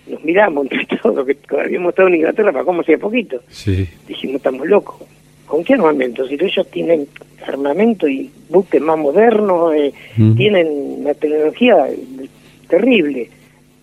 Nos 0.08 0.24
miramos 0.24 0.68
entre 0.70 0.98
todos, 1.02 1.26
que 1.26 1.38
habíamos 1.60 1.90
estado 1.90 2.10
en 2.10 2.16
Inglaterra 2.16 2.52
para 2.52 2.66
como 2.66 2.82
hacía 2.82 2.98
poquito. 2.98 3.42
Sí. 3.50 3.88
Dijimos, 4.08 4.38
estamos 4.38 4.68
locos. 4.68 5.02
¿Con 5.48 5.64
qué 5.64 5.74
armamento? 5.74 6.28
Si 6.28 6.36
ellos 6.36 6.70
tienen 6.72 7.08
armamento 7.46 8.08
y 8.08 8.32
buques 8.50 8.82
más 8.82 8.98
modernos, 8.98 9.76
eh, 9.76 9.94
tienen 10.38 10.68
una 11.00 11.14
tecnología 11.14 11.90
eh, 11.90 12.28
terrible. 12.68 13.30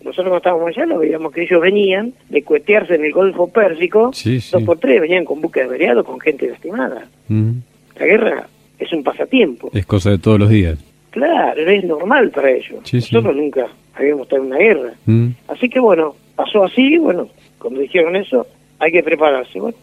Nosotros 0.03 0.25
cuando 0.29 0.37
estábamos 0.37 0.67
allá 0.69 0.85
lo 0.85 0.99
veíamos 0.99 1.31
que 1.31 1.43
ellos 1.43 1.61
venían 1.61 2.13
de 2.29 2.43
cuetearse 2.43 2.95
en 2.95 3.05
el 3.05 3.11
Golfo 3.13 3.47
Pérsico, 3.47 4.11
Sí, 4.13 4.41
sí. 4.41 4.49
dos 4.51 4.63
por 4.63 4.77
tres, 4.79 4.99
venían 5.01 5.25
con 5.25 5.41
buques 5.41 5.63
averiados, 5.65 6.05
con 6.05 6.19
gente 6.19 6.49
lastimada. 6.49 7.07
Ujú. 7.29 7.53
La 7.99 8.05
guerra 8.05 8.47
es 8.79 8.91
un 8.93 9.03
pasatiempo. 9.03 9.69
Es 9.73 9.85
cosa 9.85 10.09
de 10.09 10.17
todos 10.17 10.39
los 10.39 10.49
días. 10.49 10.79
Claro, 11.11 11.61
es 11.69 11.83
normal 11.83 12.31
para 12.31 12.49
ellos. 12.51 12.79
Sí. 12.83 12.97
Nosotros 12.97 13.35
nunca 13.35 13.67
habíamos 13.93 14.23
estado 14.23 14.41
en 14.43 14.47
una 14.47 14.57
guerra. 14.57 14.93
Mm. 15.05 15.27
Así 15.49 15.69
que 15.69 15.79
bueno, 15.79 16.15
pasó 16.35 16.63
así, 16.63 16.97
bueno, 16.97 17.27
cuando 17.59 17.79
dijeron 17.81 18.15
eso, 18.15 18.47
hay 18.79 18.91
que 18.91 19.03
prepararse. 19.03 19.59
Bueno, 19.59 19.77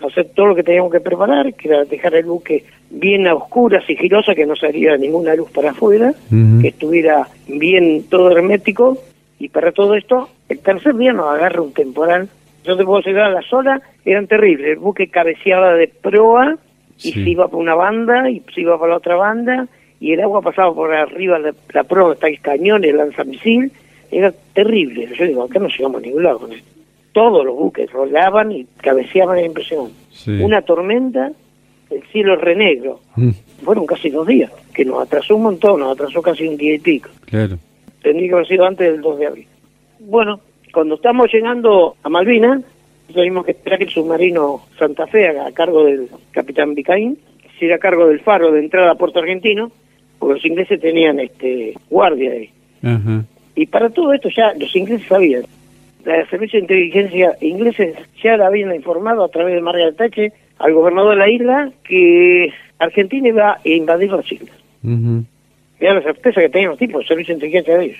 hacer 0.00 0.26
todo 0.34 0.46
lo 0.48 0.54
que 0.56 0.64
teníamos 0.64 0.90
que 0.92 1.00
preparar, 1.00 1.54
que 1.54 1.68
era 1.68 1.84
dejar 1.84 2.14
el 2.14 2.24
buque 2.24 2.64
bien 2.90 3.26
a 3.28 3.34
oscura, 3.36 3.80
sigilosa, 3.86 4.34
que 4.34 4.44
no 4.44 4.56
saliera 4.56 4.96
ninguna 4.96 5.34
luz 5.36 5.48
para 5.52 5.70
afuera, 5.70 6.12
que 6.60 6.68
estuviera 6.68 7.28
bien 7.46 8.04
todo 8.10 8.30
hermético, 8.32 8.98
y 9.42 9.48
para 9.48 9.72
todo 9.72 9.96
esto, 9.96 10.28
el 10.48 10.60
tercer 10.60 10.94
día 10.94 11.12
nos 11.12 11.26
agarra 11.34 11.60
un 11.62 11.72
temporal. 11.72 12.28
Yo 12.64 12.76
te 12.76 12.84
puedo 12.84 13.00
llegar 13.00 13.24
a 13.24 13.30
la 13.30 13.42
sola, 13.42 13.82
eran 14.04 14.28
terribles, 14.28 14.68
el 14.68 14.76
buque 14.78 15.08
cabeceaba 15.08 15.74
de 15.74 15.88
proa, 15.88 16.56
y 16.98 17.10
Sí. 17.10 17.24
se 17.24 17.30
iba 17.30 17.48
por 17.48 17.58
una 17.60 17.74
banda, 17.74 18.30
y 18.30 18.40
se 18.54 18.60
iba 18.60 18.78
por 18.78 18.88
la 18.88 18.98
otra 18.98 19.16
banda, 19.16 19.66
y 19.98 20.12
el 20.12 20.20
agua 20.20 20.42
pasaba 20.42 20.72
por 20.72 20.94
arriba 20.94 21.40
de 21.40 21.54
la 21.72 21.82
proa, 21.82 22.12
está 22.14 22.28
el 22.28 22.40
cañón, 22.40 22.84
el 22.84 22.96
lanzamisil, 22.98 23.72
era 24.12 24.32
terrible. 24.52 25.08
Yo 25.12 25.24
digo, 25.26 25.42
acá 25.42 25.58
no 25.58 25.66
llegamos 25.66 26.00
a 26.00 26.06
ningún 26.06 26.22
lado 26.22 26.38
con 26.38 26.52
esto. 26.52 26.68
Todos 27.10 27.44
los 27.44 27.56
buques 27.56 27.90
rolaban 27.90 28.52
y 28.52 28.64
cabeceaban, 28.80 29.38
era 29.38 29.46
impresionante. 29.48 29.96
Sí. 30.12 30.30
Una 30.40 30.62
tormenta, 30.62 31.32
el 31.90 32.02
cielo 32.12 32.36
renegro. 32.36 33.00
Mm. 33.16 33.30
Fueron 33.64 33.86
casi 33.86 34.08
dos 34.08 34.24
días, 34.24 34.52
que 34.72 34.84
nos 34.84 35.02
atrasó 35.02 35.34
un 35.34 35.42
montón, 35.42 35.80
nos 35.80 35.94
atrasó 35.94 36.22
casi 36.22 36.46
un 36.46 36.56
día 36.56 36.74
y 36.76 36.78
pico. 36.78 37.10
Claro. 37.26 37.58
Tendría 38.02 38.28
que 38.28 38.34
haber 38.34 38.46
sido 38.46 38.66
antes 38.66 38.90
del 38.90 39.00
2 39.00 39.18
de 39.18 39.26
abril. 39.26 39.46
Bueno, 40.00 40.40
cuando 40.72 40.96
estamos 40.96 41.32
llegando 41.32 41.96
a 42.02 42.08
Malvinas, 42.08 42.62
tuvimos 43.12 43.44
que 43.44 43.52
esperar 43.52 43.78
que 43.78 43.84
el 43.84 43.90
submarino 43.90 44.62
Santa 44.78 45.06
Fe, 45.06 45.28
a 45.28 45.52
cargo 45.52 45.84
del 45.84 46.08
capitán 46.32 46.74
Vicaín, 46.74 47.18
se 47.42 47.48
hiciera 47.56 47.78
cargo 47.78 48.08
del 48.08 48.20
faro 48.20 48.50
de 48.52 48.60
entrada 48.60 48.92
a 48.92 48.94
Puerto 48.96 49.20
Argentino, 49.20 49.70
porque 50.18 50.34
los 50.34 50.44
ingleses 50.44 50.80
tenían 50.80 51.20
este 51.20 51.74
guardia 51.90 52.32
ahí. 52.32 52.50
Y 53.54 53.66
para 53.66 53.90
todo 53.90 54.12
esto 54.12 54.28
ya 54.34 54.54
los 54.54 54.74
ingleses 54.74 55.06
sabían. 55.06 55.44
La 56.04 56.26
servicio 56.28 56.58
de 56.58 56.64
inteligencia 56.64 57.36
ingleses 57.40 57.94
ya 58.22 58.36
la 58.36 58.48
habían 58.48 58.74
informado 58.74 59.22
a 59.22 59.28
través 59.28 59.54
de 59.54 59.60
Margaret 59.60 59.96
Thatcher 59.96 60.32
al 60.58 60.74
gobernador 60.74 61.10
de 61.12 61.16
la 61.16 61.30
isla 61.30 61.72
que 61.84 62.52
Argentina 62.78 63.28
iba 63.28 63.52
a 63.52 63.60
invadir 63.68 64.10
las 64.10 64.30
islas. 64.30 64.56
Ujú. 64.82 65.24
Mira 65.82 65.94
la 65.94 66.02
certeza 66.02 66.40
que 66.40 66.48
tenían 66.48 66.70
los 66.70 66.78
tipos, 66.78 67.02
el 67.02 67.08
servicio 67.08 67.34
de 67.34 67.38
inteligencia 67.38 67.76
de 67.76 67.84
ellos. 67.86 67.98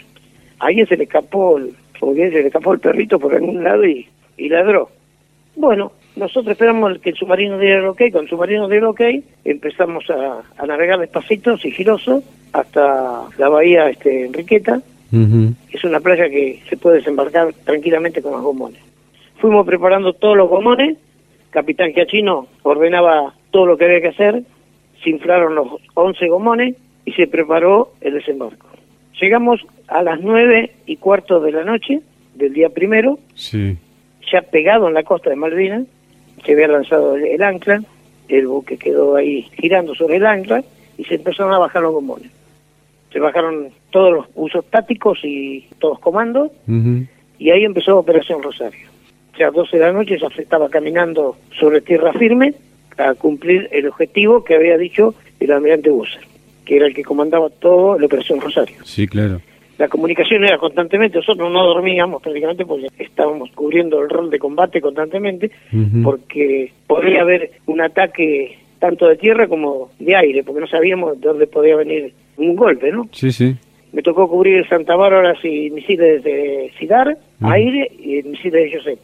A 0.60 0.66
alguien 0.66 0.86
se 0.86 0.96
le 0.96 1.02
escapó, 1.02 1.58
el, 1.58 1.74
como 1.98 2.14
se 2.14 2.30
le 2.30 2.46
escapó 2.46 2.74
el 2.74 2.78
perrito 2.78 3.18
por 3.18 3.34
algún 3.34 3.64
lado 3.64 3.84
y, 3.84 4.06
y 4.36 4.48
ladró. 4.48 4.88
Bueno, 5.56 5.90
nosotros 6.14 6.52
esperamos 6.52 6.96
que 7.00 7.10
el 7.10 7.16
submarino 7.16 7.58
diera 7.58 7.80
el 7.80 7.86
ok, 7.86 8.02
con 8.12 8.22
el 8.22 8.28
submarino 8.28 8.68
diera 8.68 8.86
el 8.86 8.90
ok, 8.90 9.00
empezamos 9.44 10.08
a, 10.10 10.42
a 10.56 10.64
navegar 10.64 11.00
despacito, 11.00 11.58
sigiloso, 11.58 12.22
hasta 12.52 13.24
la 13.36 13.48
bahía 13.48 13.90
este, 13.90 14.26
Enriqueta, 14.26 14.80
Ujú. 15.10 15.52
es 15.72 15.82
una 15.82 15.98
playa 15.98 16.30
que 16.30 16.62
se 16.70 16.76
puede 16.76 16.98
desembarcar 16.98 17.52
tranquilamente 17.64 18.22
con 18.22 18.30
los 18.30 18.42
gomones. 18.42 18.80
Fuimos 19.38 19.66
preparando 19.66 20.12
todos 20.12 20.36
los 20.36 20.48
gomones, 20.48 20.98
Capitán 21.50 21.92
Giachino 21.92 22.46
ordenaba 22.62 23.34
todo 23.50 23.66
lo 23.66 23.76
que 23.76 23.86
había 23.86 24.02
que 24.02 24.08
hacer, 24.08 24.44
se 25.02 25.10
inflaron 25.10 25.56
los 25.56 25.66
11 25.94 26.28
gomones 26.28 26.76
y 27.04 27.12
se 27.12 27.26
preparó 27.26 27.92
el 28.00 28.14
desembarco. 28.14 28.68
Llegamos 29.20 29.60
a 29.88 30.02
las 30.02 30.20
nueve 30.20 30.72
y 30.86 30.96
cuarto 30.96 31.40
de 31.40 31.52
la 31.52 31.64
noche 31.64 32.00
del 32.34 32.52
día 32.52 32.68
primero, 32.70 33.18
Sí. 33.34 33.76
ya 34.32 34.42
pegado 34.42 34.88
en 34.88 34.94
la 34.94 35.02
costa 35.02 35.30
de 35.30 35.36
Malvinas, 35.36 35.84
se 36.44 36.52
había 36.52 36.68
lanzado 36.68 37.16
el, 37.16 37.24
el 37.26 37.42
ancla, 37.42 37.82
el 38.28 38.46
buque 38.46 38.78
quedó 38.78 39.16
ahí 39.16 39.42
girando 39.60 39.94
sobre 39.94 40.16
el 40.16 40.26
ancla 40.26 40.64
y 40.96 41.04
se 41.04 41.16
empezaron 41.16 41.52
a 41.52 41.58
bajar 41.58 41.82
los 41.82 41.92
gomones. 41.92 42.30
Se 43.12 43.18
bajaron 43.20 43.68
todos 43.90 44.12
los 44.12 44.26
usos 44.34 44.64
tácticos 44.70 45.18
y 45.22 45.66
todos 45.78 45.98
comandos 45.98 46.50
y 47.38 47.50
ahí 47.50 47.64
empezó 47.64 47.98
Operación 47.98 48.42
Rosario. 48.42 48.88
Ya 49.38 49.48
a 49.48 49.50
12 49.50 49.76
de 49.76 49.84
la 49.84 49.92
noche 49.92 50.18
ya 50.18 50.30
se 50.30 50.42
estaba 50.42 50.68
caminando 50.70 51.36
sobre 51.58 51.80
tierra 51.82 52.12
firme 52.14 52.54
a 52.96 53.14
cumplir 53.14 53.68
el 53.72 53.86
objetivo 53.88 54.44
que 54.44 54.54
había 54.54 54.78
dicho 54.78 55.14
el 55.40 55.52
almirante 55.52 55.90
Busser, 55.90 56.22
que 56.64 56.76
era 56.76 56.86
el 56.86 56.94
que 56.94 57.02
comandaba 57.02 57.50
todo 57.50 57.98
la 57.98 58.06
Operación 58.06 58.40
Rosario. 58.40 58.76
Sí, 58.84 59.06
claro. 59.06 59.40
La 59.78 59.88
comunicación 59.88 60.44
era 60.44 60.58
constantemente, 60.58 61.18
nosotros 61.18 61.50
no 61.50 61.64
dormíamos 61.64 62.22
prácticamente 62.22 62.64
porque 62.64 62.88
estábamos 62.98 63.50
cubriendo 63.52 64.00
el 64.00 64.10
rol 64.10 64.30
de 64.30 64.38
combate 64.38 64.80
constantemente, 64.80 65.50
porque 66.04 66.72
podía 66.86 67.22
haber 67.22 67.50
un 67.66 67.80
ataque 67.80 68.58
tanto 68.78 69.08
de 69.08 69.16
tierra 69.16 69.48
como 69.48 69.90
de 69.98 70.14
aire, 70.14 70.44
porque 70.44 70.60
no 70.60 70.66
sabíamos 70.66 71.20
de 71.20 71.26
dónde 71.26 71.46
podía 71.46 71.76
venir 71.76 72.12
un 72.36 72.54
golpe, 72.54 72.92
¿no? 72.92 73.08
Sí, 73.12 73.32
sí. 73.32 73.56
Me 73.92 74.02
tocó 74.02 74.28
cubrir 74.28 74.66
Santa 74.68 74.94
Bárbara 74.94 75.34
y 75.42 75.70
misiles 75.70 76.22
de 76.22 76.72
Sidar, 76.78 77.16
Ujú. 77.40 77.50
aire 77.50 77.90
y 77.98 78.22
misiles 78.22 78.70
de 78.70 78.76
Josep. 78.76 78.98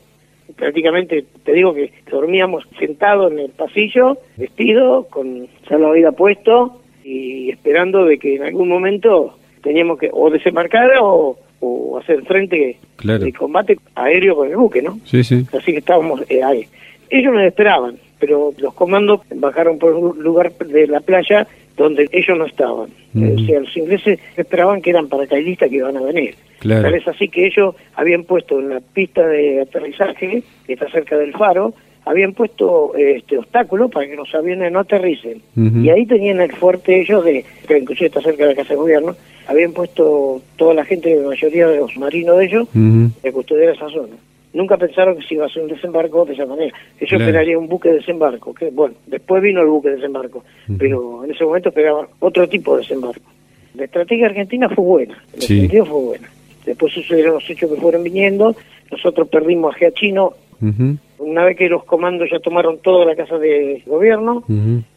Prácticamente, 0.56 1.24
te 1.44 1.52
digo 1.52 1.74
que 1.74 1.92
dormíamos 2.10 2.64
sentados 2.78 3.32
en 3.32 3.38
el 3.40 3.50
pasillo, 3.50 4.18
vestido, 4.36 5.06
con 5.10 5.46
salvavidas 5.68 6.14
puesto 6.14 6.80
y 7.10 7.50
esperando 7.50 8.04
de 8.04 8.18
que 8.18 8.36
en 8.36 8.42
algún 8.42 8.68
momento 8.68 9.38
teníamos 9.62 9.98
que 9.98 10.10
o 10.12 10.30
desembarcar 10.30 10.90
o, 11.00 11.38
o 11.60 11.98
hacer 11.98 12.22
frente 12.24 12.76
Claro. 12.96 13.24
de 13.24 13.32
combate 13.32 13.78
aéreo 13.94 14.36
con 14.36 14.48
el 14.50 14.56
buque, 14.56 14.82
¿no? 14.82 14.98
Sí, 15.04 15.22
sí. 15.24 15.46
Así 15.56 15.72
que 15.72 15.78
estábamos 15.78 16.20
eh, 16.28 16.42
ahí. 16.42 16.66
Ellos 17.10 17.32
nos 17.32 17.44
esperaban, 17.44 17.96
pero 18.18 18.52
los 18.58 18.74
comandos 18.74 19.20
bajaron 19.34 19.78
por 19.78 19.94
un 19.94 20.22
lugar 20.22 20.52
de 20.52 20.86
la 20.86 21.00
playa 21.00 21.46
donde 21.76 22.08
ellos 22.12 22.36
no 22.36 22.44
estaban. 22.44 22.90
O 23.14 23.38
sea, 23.46 23.60
los 23.60 23.76
ingleses 23.76 24.18
esperaban 24.36 24.82
que 24.82 24.90
eran 24.90 25.08
paracaidistas 25.08 25.70
que 25.70 25.76
iban 25.76 25.96
a 25.96 26.02
venir. 26.02 26.34
Claro. 26.58 26.82
Tal 26.82 26.94
es 26.94 27.06
así 27.08 27.28
que 27.28 27.46
ellos 27.46 27.74
habían 27.94 28.24
puesto 28.24 28.58
en 28.58 28.68
la 28.70 28.80
pista 28.80 29.26
de 29.26 29.60
aterrizaje, 29.62 30.42
que 30.66 30.72
está 30.72 30.90
cerca 30.90 31.16
del 31.16 31.32
faro, 31.32 31.72
habían 32.08 32.32
puesto 32.32 32.96
eh, 32.96 33.16
este 33.18 33.36
obstáculos 33.38 33.90
para 33.90 34.06
que 34.06 34.16
los 34.16 34.34
aviones 34.34 34.72
no 34.72 34.80
aterricen. 34.80 35.42
Y 35.56 35.90
ahí 35.90 36.06
tenían 36.06 36.40
el 36.40 36.52
fuerte 36.52 37.00
ellos, 37.02 37.24
de 37.24 37.44
que 37.66 37.78
inclusive 37.78 38.06
está 38.06 38.22
cerca 38.22 38.44
de 38.44 38.50
la 38.50 38.56
Casa 38.56 38.70
de 38.70 38.76
Gobierno, 38.76 39.14
habían 39.46 39.72
puesto 39.72 40.40
toda 40.56 40.72
la 40.74 40.84
gente, 40.84 41.14
la 41.14 41.28
mayoría 41.28 41.68
de 41.68 41.76
los 41.78 41.96
marinos 41.98 42.38
de 42.38 42.44
ellos, 42.46 42.62
Ujú. 42.74 43.10
de 43.22 43.32
custodiar 43.32 43.74
esa 43.74 43.88
zona. 43.90 44.14
Nunca 44.54 44.78
pensaron 44.78 45.16
que 45.18 45.26
se 45.26 45.34
iba 45.34 45.44
a 45.44 45.48
hacer 45.48 45.62
un 45.62 45.68
desembarco 45.68 46.24
de 46.24 46.32
esa 46.32 46.46
manera. 46.46 46.74
Ellos 46.96 47.08
Claro. 47.10 47.24
esperarían 47.24 47.58
un 47.58 47.68
buque 47.68 47.90
de 47.90 47.96
desembarco, 47.96 48.54
que 48.54 48.70
bueno, 48.70 48.94
después 49.06 49.42
vino 49.42 49.60
el 49.60 49.66
buque 49.68 49.90
de 49.90 49.96
desembarco, 49.96 50.42
pero 50.78 51.24
en 51.24 51.30
ese 51.30 51.44
momento 51.44 51.68
esperaban 51.68 52.06
otro 52.20 52.48
tipo 52.48 52.74
de 52.74 52.82
desembarco. 52.82 53.30
La 53.74 53.84
estrategia 53.84 54.26
argentina 54.26 54.68
fue 54.70 54.84
buena, 54.84 55.22
en 55.34 55.42
Sí. 55.42 55.60
sentido 55.60 55.84
fue 55.84 56.00
buena. 56.00 56.28
Después 56.64 56.92
sucedieron 56.94 57.34
los 57.34 57.48
hechos 57.50 57.70
que 57.70 57.76
fueron 57.80 58.02
viniendo, 58.02 58.56
nosotros 58.90 59.28
perdimos 59.28 59.74
a 59.74 59.78
Giachino, 59.78 60.32
Ujú. 60.62 60.96
Una 61.18 61.44
vez 61.44 61.56
que 61.56 61.68
los 61.68 61.84
comandos 61.84 62.28
ya 62.30 62.38
tomaron 62.40 62.78
toda 62.78 63.04
la 63.04 63.14
casa 63.16 63.38
de 63.38 63.82
gobierno 63.86 64.44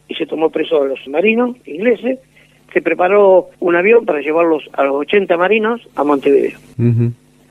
y 0.08 0.14
se 0.14 0.26
tomó 0.26 0.50
preso 0.50 0.82
a 0.82 0.86
los 0.86 1.06
marinos 1.08 1.56
ingleses, 1.66 2.18
se 2.72 2.80
preparó 2.82 3.48
un 3.60 3.76
avión 3.76 4.04
para 4.06 4.20
llevarlos 4.20 4.68
a 4.72 4.84
los 4.84 4.94
80 4.96 5.36
marinos 5.36 5.86
a 5.94 6.04
Montevideo. 6.04 6.58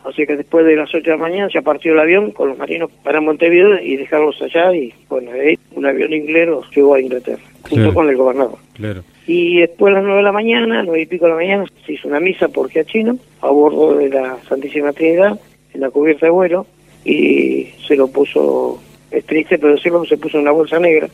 Así 0.04 0.26
que 0.26 0.36
después 0.36 0.66
de 0.66 0.76
las 0.76 0.90
8 0.90 1.04
de 1.04 1.12
la 1.12 1.18
mañana 1.18 1.48
ya 1.54 1.62
partió 1.62 1.94
el 1.94 2.00
avión 2.00 2.32
con 2.32 2.50
los 2.50 2.58
marinos 2.58 2.90
para 3.04 3.22
Montevideo 3.22 3.80
y 3.84 3.98
dejarlos 3.98 4.42
allá 4.42 4.74
y 4.76 4.92
bueno, 5.10 5.30
ahí 5.32 5.58
un 5.76 5.86
avión 5.86 6.12
inglés 6.12 6.48
los 6.48 6.70
llevó 6.72 6.96
a 6.96 7.02
Inglaterra, 7.02 7.44
junto 7.62 7.76
Claro. 7.76 7.94
con 7.94 8.10
el 8.10 8.18
gobernador. 8.18 8.58
Claro. 8.74 9.04
Y 9.28 9.60
después 9.60 9.92
a 9.92 9.98
las 9.98 10.04
9 10.04 10.18
de 10.18 10.24
la 10.24 10.32
mañana, 10.32 10.82
nueve 10.84 11.02
y 11.04 11.06
pico 11.06 11.26
de 11.26 11.32
la 11.32 11.38
mañana, 11.38 11.66
se 11.86 11.94
hizo 11.94 12.08
una 12.08 12.20
misa 12.20 12.48
por 12.48 12.70
Giachino 12.72 13.18
a 13.42 13.50
bordo 13.52 13.94
de 13.96 14.10
la 14.10 14.38
Santísima 14.50 14.92
Trinidad 14.92 15.40
en 15.76 15.82
la 15.82 15.92
cubierta 15.92 16.26
de 16.26 16.32
vuelo 16.32 16.66
y 17.04 17.70
se 17.88 17.96
lo 17.96 18.08
puso, 18.08 18.80
es 19.10 19.26
triste 19.26 19.58
pero 19.58 19.76
decirlo, 19.76 20.06
se 20.06 20.18
puso 20.18 20.38
en 20.38 20.44
una 20.44 20.52
bolsa 20.52 20.80
negra 20.80 21.10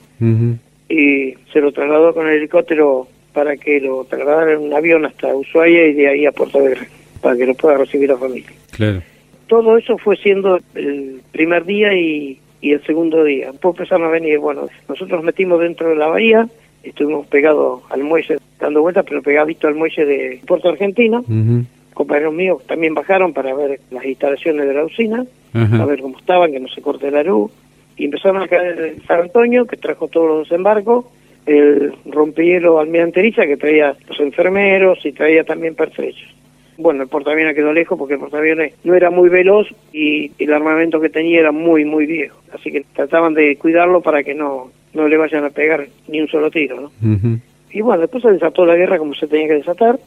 y 0.90 1.34
se 1.52 1.62
lo 1.62 1.72
trasladó 1.72 2.14
con 2.14 2.28
el 2.28 2.38
helicóptero 2.38 3.08
para 3.34 3.56
que 3.58 3.80
lo 3.80 4.04
trasladara 4.06 4.54
en 4.54 4.60
un 4.60 4.74
avión 4.74 5.06
hasta 5.06 5.36
Ushuaia 5.36 5.88
y 5.88 5.94
de 5.94 6.08
ahí 6.08 6.26
a 6.26 6.32
Puerto 6.32 6.62
Belgrano, 6.62 6.88
para 7.22 7.38
que 7.38 7.46
lo 7.46 7.54
pueda 7.54 7.78
recibir 7.78 8.10
la 8.10 8.18
familia. 8.18 8.52
Claro. 8.72 9.02
Todo 9.48 9.78
eso 9.78 9.98
fue 9.98 10.18
siendo 10.18 10.60
el 10.76 11.22
primer 11.32 11.66
día 11.66 11.94
y, 11.94 12.40
y 12.62 12.72
el 12.72 12.84
segundo 12.84 13.24
día. 13.24 13.52
Después 13.52 13.76
empezaron 13.76 14.08
a 14.08 14.10
venir, 14.10 14.40
bueno, 14.40 14.68
nosotros 14.90 15.18
nos 15.18 15.24
metimos 15.24 15.60
dentro 15.60 15.90
de 15.90 15.96
la 15.96 16.08
bahía, 16.08 16.48
estuvimos 16.84 17.28
pegados 17.28 17.84
al 17.90 18.04
muelle, 18.04 18.38
dando 18.60 18.82
vueltas, 18.82 19.06
pero 19.08 19.22
pegadito 19.22 19.68
al 19.68 19.76
muelle 19.76 20.06
de 20.06 20.42
Puerto 20.46 20.70
Argentino. 20.70 21.24
Compañeros 21.94 22.34
míos 22.34 22.62
también 22.68 22.94
bajaron 22.94 23.34
para 23.34 23.56
ver 23.56 23.80
las 23.92 24.06
instalaciones 24.06 24.68
de 24.68 24.74
la 24.74 24.84
usina, 24.86 25.26
Ajá. 25.64 25.84
a 25.84 25.86
ver 25.86 26.02
cómo 26.02 26.18
estaban, 26.18 26.52
que 26.52 26.60
no 26.60 26.68
se 26.68 26.82
corte 26.82 27.12
la 27.12 27.24
luz. 27.24 27.52
Y 27.98 28.06
empezaron 28.06 28.42
a 28.44 28.48
caer 28.48 28.80
el 28.80 29.04
San 29.04 29.22
Antonio, 29.22 29.66
que 29.66 29.78
trajo 29.78 30.08
todos 30.08 30.28
los 30.28 30.50
desembarcos, 30.50 31.06
el 31.46 31.94
rompehielo 32.06 32.80
Almirante 32.80 33.22
Eriza, 33.22 33.48
que 33.48 33.58
traía 33.58 33.96
los 34.08 34.20
enfermeros 34.20 35.04
y 35.06 35.14
traía 35.14 35.44
también 35.44 35.76
pertrechos. 35.76 36.36
Bueno, 36.78 37.02
el 37.04 37.10
portaaviones 37.10 37.56
quedó 37.56 37.74
lejos 37.74 37.98
porque 37.98 38.14
el 38.14 38.20
portaaviones 38.20 38.74
no 38.84 38.94
era 38.94 39.10
muy 39.10 39.30
veloz 39.30 39.68
y 39.92 40.32
el 40.38 40.54
armamento 40.54 41.00
que 41.02 41.10
tenía 41.10 41.40
era 41.40 41.52
muy, 41.52 41.86
muy 41.86 42.06
viejo. 42.06 42.38
Así 42.54 42.72
que 42.72 42.86
trataban 42.94 43.34
de 43.34 43.56
cuidarlo 43.56 44.02
para 44.02 44.24
que 44.24 44.36
no, 44.36 44.72
no 44.94 45.08
le 45.08 45.18
vayan 45.18 45.44
a 45.44 45.50
pegar 45.50 45.88
ni 46.08 46.22
un 46.22 46.28
solo 46.28 46.52
tiro, 46.52 46.80
¿no? 46.80 46.92
Y 47.72 47.82
bueno, 47.82 48.02
después 48.02 48.24
se 48.24 48.32
desató 48.32 48.66
la 48.66 48.76
guerra 48.76 49.00
como 49.00 49.16
se 49.16 49.28
tenía 49.28 49.48
que 49.48 49.54
desatar. 49.56 50.00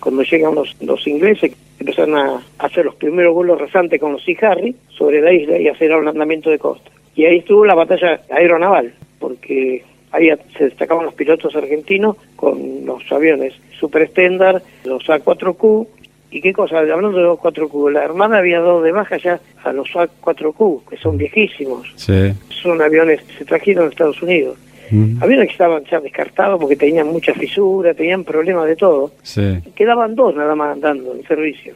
Cuando 0.00 0.22
llegan 0.22 0.54
los, 0.54 0.76
los 0.80 1.06
ingleses, 1.06 1.52
empezaron 1.78 2.16
a 2.16 2.42
hacer 2.58 2.84
los 2.84 2.94
primeros 2.96 3.34
vuelos 3.34 3.60
rasantes 3.60 4.00
con 4.00 4.12
los 4.12 4.24
Sea 4.24 4.50
Harry 4.50 4.74
sobre 4.88 5.20
la 5.20 5.32
isla 5.32 5.58
y 5.58 5.68
hacer 5.68 5.94
un 5.94 6.08
andamiento 6.08 6.50
de 6.50 6.58
costa. 6.58 6.90
Y 7.14 7.24
ahí 7.24 7.38
estuvo 7.38 7.64
la 7.64 7.74
batalla 7.74 8.20
aeronaval, 8.30 8.92
porque 9.18 9.84
ahí 10.10 10.30
se 10.56 10.64
destacaban 10.64 11.04
los 11.04 11.14
pilotos 11.14 11.54
argentinos 11.56 12.16
con 12.36 12.84
los 12.84 13.02
aviones 13.12 13.54
Super 13.78 14.02
Standard, 14.02 14.62
los 14.84 15.04
A4Q. 15.04 15.86
¿Y 16.30 16.40
qué 16.40 16.52
cosa? 16.52 16.78
Hablando 16.78 17.12
de 17.12 17.22
los 17.22 17.38
4Q, 17.38 17.92
la 17.92 18.02
Armada 18.02 18.38
había 18.38 18.60
dado 18.60 18.82
de 18.82 18.90
baja 18.90 19.16
ya 19.18 19.40
a 19.62 19.72
los 19.72 19.88
A4Q, 19.90 20.88
que 20.88 20.96
son 20.96 21.16
viejísimos. 21.16 21.92
Sí. 21.96 22.32
Son 22.48 22.82
aviones 22.82 23.22
que 23.22 23.32
se 23.34 23.44
trajeron 23.44 23.86
a 23.86 23.90
Estados 23.90 24.20
Unidos. 24.20 24.58
Ujú. 24.90 25.24
Aviones 25.24 25.46
que 25.46 25.52
estaban 25.52 25.84
ya 25.84 26.00
descartados 26.00 26.60
porque 26.60 26.76
tenían 26.76 27.08
mucha 27.08 27.34
fisura, 27.34 27.94
tenían 27.94 28.24
problemas 28.24 28.66
de 28.66 28.76
todo. 28.76 29.12
Sí. 29.22 29.58
Quedaban 29.74 30.14
dos 30.14 30.34
nada 30.34 30.54
más 30.54 30.74
andando 30.74 31.14
en 31.14 31.22
servicio. 31.26 31.74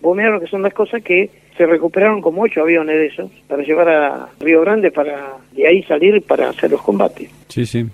Vos 0.00 0.16
mirá 0.16 0.30
lo 0.30 0.40
que 0.40 0.46
son 0.46 0.62
las 0.62 0.74
cosas 0.74 1.02
que 1.02 1.30
se 1.56 1.66
recuperaron 1.66 2.20
como 2.20 2.42
ocho 2.42 2.60
aviones 2.60 2.96
de 2.96 3.06
esos 3.06 3.30
para 3.48 3.62
llevar 3.62 3.88
a 3.88 4.28
Río 4.40 4.60
Grande 4.60 4.90
para 4.90 5.34
de 5.52 5.66
ahí 5.66 5.82
salir 5.84 6.22
para 6.22 6.50
hacer 6.50 6.70
los 6.70 6.82
combates. 6.82 7.30
Sí, 7.48 7.64
sí. 7.64 7.86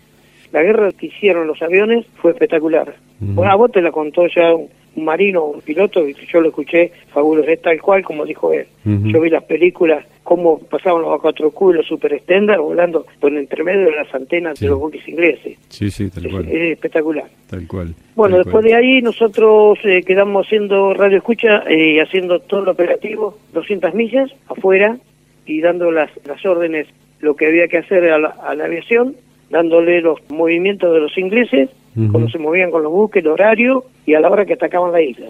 La 0.52 0.62
guerra 0.62 0.90
que 0.92 1.06
hicieron 1.06 1.46
los 1.46 1.60
aviones 1.62 2.06
fue 2.16 2.32
espectacular. 2.32 2.88
Ujú. 3.20 3.32
Bueno, 3.34 3.52
a 3.52 3.56
vos 3.56 3.72
te 3.72 3.80
la 3.82 3.90
contó 3.90 4.26
ya 4.26 4.54
un, 4.54 4.68
un 4.94 5.04
marino, 5.04 5.44
un 5.44 5.60
piloto, 5.62 6.06
y 6.06 6.14
yo 6.30 6.40
lo 6.42 6.48
escuché 6.48 6.92
fabuloso, 7.12 7.48
es 7.48 7.62
tal 7.62 7.80
cual 7.80 8.04
como 8.04 8.24
dijo 8.26 8.52
él. 8.52 8.66
Yo 8.84 9.20
vi 9.20 9.30
las 9.30 9.44
películas, 9.44 10.04
cómo 10.24 10.58
pasaban 10.58 11.00
los 11.02 11.10
A4Q 11.20 11.72
y 11.72 11.76
los 11.76 11.86
Super 11.86 12.12
Standard 12.14 12.60
volando 12.60 13.06
por 13.20 13.32
entre 13.32 13.64
medio 13.64 13.86
de 13.86 13.92
las 13.96 14.14
antenas 14.14 14.58
Sí. 14.58 14.66
de 14.66 14.70
los 14.72 14.80
buques 14.80 15.06
ingleses. 15.08 15.56
Sí, 15.70 15.90
sí, 15.90 16.10
tal 16.10 16.26
Es, 16.26 16.32
cual. 16.32 16.48
es 16.48 16.72
espectacular. 16.72 17.24
Tal 17.48 17.66
cual. 17.66 17.94
Bueno, 18.14 18.36
Tal 18.36 18.44
después 18.44 18.62
cual. 18.62 18.64
de 18.64 18.74
ahí 18.74 19.00
nosotros 19.02 19.78
eh, 19.84 20.02
quedamos 20.06 20.46
haciendo 20.46 20.92
radio 20.92 21.16
escucha 21.18 21.64
y 21.72 21.98
haciendo 21.98 22.40
todo 22.40 22.62
lo 22.66 22.72
operativo, 22.72 23.38
200 23.54 23.94
millas 23.94 24.30
afuera 24.48 24.98
y 25.46 25.60
dando 25.62 25.90
las, 25.90 26.10
las 26.26 26.44
órdenes, 26.44 26.86
lo 27.20 27.34
que 27.36 27.46
había 27.46 27.68
que 27.68 27.78
hacer 27.78 28.10
a 28.10 28.18
la, 28.18 28.28
a 28.28 28.54
la 28.54 28.64
aviación, 28.66 29.14
dándole 29.52 30.00
los 30.00 30.18
movimientos 30.30 30.92
de 30.92 31.00
los 31.00 31.16
ingleses, 31.16 31.70
cuando 32.10 32.28
se 32.30 32.38
movían 32.38 32.70
con 32.70 32.82
los 32.82 32.90
buques, 32.90 33.22
el 33.22 33.30
horario 33.30 33.84
y 34.06 34.14
a 34.14 34.20
la 34.20 34.30
hora 34.30 34.46
que 34.46 34.54
atacaban 34.54 34.92
la 34.92 35.02
isla. 35.02 35.26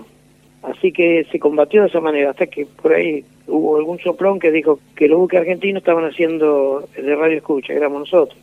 Así 0.63 0.93
que 0.93 1.27
se 1.33 1.41
combatió 1.41 1.83
de 1.83 1.89
esa 1.89 2.01
manera, 2.01 2.31
hasta 2.31 2.47
que 2.47 2.67
por 2.81 2.95
ahí 2.95 3.25
hubo 3.49 3.77
algún 3.79 3.99
soplón 3.99 4.39
que 4.39 4.53
dijo 4.53 4.79
que 4.95 5.09
los 5.09 5.19
buques 5.19 5.41
argentinos 5.41 5.81
estaban 5.83 6.05
haciendo 6.05 6.89
de 6.97 7.17
radio 7.17 7.39
escucha, 7.39 7.73
éramos 7.73 7.99
nosotros. 8.03 8.39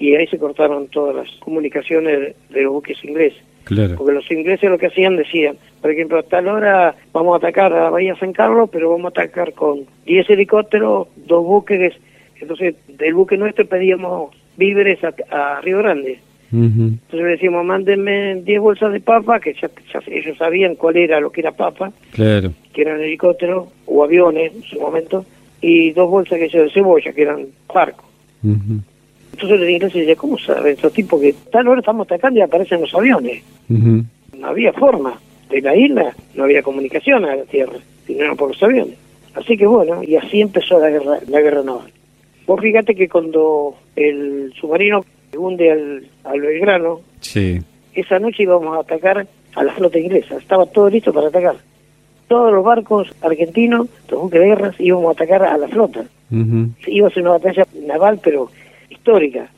Y 0.00 0.14
ahí 0.14 0.26
se 0.28 0.38
cortaron 0.38 0.88
todas 0.88 1.14
las 1.14 1.28
comunicaciones 1.40 2.18
de- 2.20 2.34
de 2.48 2.62
los 2.62 2.72
buques 2.72 2.96
ingleses. 3.04 3.38
Claro. 3.64 3.96
Porque 3.98 4.14
los 4.14 4.30
ingleses 4.32 4.70
lo 4.70 4.78
que 4.78 4.86
hacían 4.86 5.16
decían, 5.16 5.56
por 5.82 5.90
ejemplo, 5.90 6.18
a 6.18 6.22
tal 6.22 6.48
hora 6.48 6.96
vamos 7.12 7.34
a 7.34 7.36
atacar 7.36 7.72
a 7.74 7.90
Bahía 7.90 8.16
San 8.16 8.32
Carlos, 8.32 8.70
pero 8.72 8.88
vamos 8.88 9.04
a 9.14 9.20
atacar 9.20 9.52
con 9.52 9.80
10 10.06 10.28
helicópteros, 10.30 11.06
dos 11.16 11.44
buques. 11.44 11.92
Entonces, 12.40 12.74
del 12.88 13.12
buque 13.14 13.36
nuestro 13.36 13.66
pedíamos 13.66 14.34
víveres 14.66 14.98
a, 15.04 15.12
a 15.30 15.60
Río 15.60 15.78
Grande. 15.78 16.18
Entonces 16.52 16.98
le 17.12 17.22
decíamos, 17.24 17.64
mándenme 17.64 18.34
10 18.42 18.60
bolsas 18.60 18.92
de 18.92 19.00
papa, 19.00 19.40
que 19.40 19.54
ya, 19.54 19.70
ya 19.92 20.00
ellos 20.06 20.36
sabían 20.36 20.74
cuál 20.74 20.96
era 20.98 21.18
lo 21.18 21.30
que 21.32 21.40
era 21.40 21.52
papa, 21.52 21.90
Claro. 22.12 22.52
que 22.74 22.82
eran 22.82 23.00
helicópteros 23.00 23.68
o 23.86 24.04
aviones 24.04 24.52
en 24.54 24.62
su 24.62 24.78
momento, 24.78 25.24
y 25.62 25.92
dos 25.92 26.10
bolsas 26.10 26.38
que 26.38 26.48
de 26.58 26.70
cebolla, 26.70 27.12
que 27.12 27.22
eran 27.22 27.46
barcos. 27.72 28.04
Ujú. 28.44 28.80
Entonces 29.32 29.60
los 29.60 29.68
ingleses 29.70 29.94
decían, 30.00 30.16
¿cómo 30.18 30.36
saben 30.38 30.74
estos 30.74 30.92
tipos 30.92 31.18
que 31.22 31.34
tal 31.50 31.68
hora 31.68 31.80
estamos 31.80 32.06
atacando 32.06 32.38
y 32.38 32.42
aparecen 32.42 32.82
los 32.82 32.94
aviones? 32.94 33.42
No 33.68 34.46
había 34.46 34.72
forma. 34.74 35.18
De 35.48 35.60
la 35.62 35.74
isla 35.74 36.14
no 36.34 36.44
había 36.44 36.62
comunicación 36.62 37.24
a 37.24 37.34
la 37.36 37.44
tierra, 37.44 37.78
sino 38.06 38.36
por 38.36 38.48
los 38.48 38.62
aviones. 38.62 38.96
Así 39.34 39.56
que 39.56 39.66
bueno, 39.66 40.02
y 40.02 40.16
así 40.16 40.42
empezó 40.42 40.78
la 40.78 40.90
guerra, 40.90 41.18
la 41.28 41.40
guerra 41.40 41.62
naval. 41.62 41.90
Vos 42.52 42.60
fíjate 42.60 42.94
que 42.94 43.08
cuando 43.08 43.76
el 43.96 44.52
submarino 44.60 45.02
hunde 45.34 45.70
al, 45.72 46.06
al 46.24 46.38
Belgrano, 46.38 47.00
Sí. 47.20 47.58
esa 47.94 48.18
noche 48.18 48.42
íbamos 48.42 48.76
a 48.76 48.80
atacar 48.80 49.26
a 49.54 49.64
la 49.64 49.72
flota 49.72 49.98
inglesa. 49.98 50.36
Estaba 50.36 50.66
todo 50.66 50.90
listo 50.90 51.14
para 51.14 51.28
atacar. 51.28 51.56
Todos 52.28 52.52
los 52.52 52.62
barcos 52.62 53.08
argentinos, 53.22 53.88
los 54.10 54.20
buques 54.20 54.38
de 54.38 54.46
guerra, 54.48 54.74
íbamos 54.78 55.08
a 55.08 55.12
atacar 55.12 55.42
a 55.44 55.56
la 55.56 55.66
flota. 55.66 56.04
Iba 56.86 57.08
a 57.08 57.10
ser 57.10 57.22
una 57.22 57.30
batalla 57.38 57.66
naval, 57.86 58.20
pero 58.22 58.50
histórica. 58.90 59.48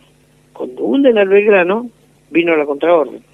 Cuando 0.52 0.84
hunden 0.84 1.18
al 1.18 1.28
Belgrano, 1.28 1.88
vino 2.30 2.54
la 2.54 2.64
contraorden. 2.64 3.24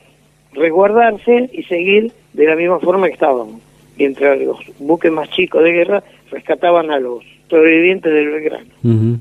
Resguardarse 0.54 1.50
y 1.52 1.64
seguir 1.64 2.12
de 2.32 2.46
la 2.46 2.56
misma 2.56 2.80
forma 2.80 3.08
que 3.08 3.12
estábamos. 3.12 3.60
Mientras 3.98 4.40
los 4.40 4.58
buques 4.78 5.12
más 5.12 5.28
chicos 5.28 5.62
de 5.62 5.72
guerra 5.72 6.02
rescataban 6.30 6.90
a 6.90 6.98
los 6.98 7.22
sobrevivientes 7.50 8.10
del 8.10 8.30
Belgrano. 8.30 9.20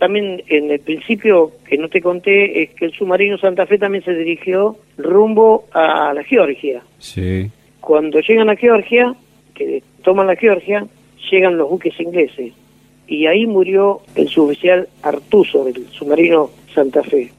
También 0.00 0.42
en 0.46 0.70
el 0.70 0.80
principio 0.80 1.52
que 1.68 1.76
no 1.76 1.90
te 1.90 2.00
conté 2.00 2.62
es 2.62 2.70
que 2.70 2.86
el 2.86 2.92
submarino 2.92 3.36
Santa 3.36 3.66
Fe 3.66 3.76
también 3.76 4.02
se 4.02 4.14
dirigió 4.14 4.78
rumbo 4.96 5.66
a 5.72 6.14
la 6.14 6.24
Georgia. 6.24 6.82
Sí. 6.98 7.50
Cuando 7.80 8.18
llegan 8.20 8.48
a 8.48 8.56
Georgia, 8.56 9.14
que 9.54 9.82
toman 10.02 10.26
la 10.26 10.36
Georgia, 10.36 10.86
llegan 11.30 11.58
los 11.58 11.68
buques 11.68 12.00
ingleses. 12.00 12.54
Y 13.08 13.26
ahí 13.26 13.46
murió 13.46 14.00
el 14.14 14.26
suboficial 14.28 14.88
Artuso 15.02 15.66
del 15.66 15.86
submarino 15.88 16.50
Santa 16.74 17.02
Fe. 17.02 17.30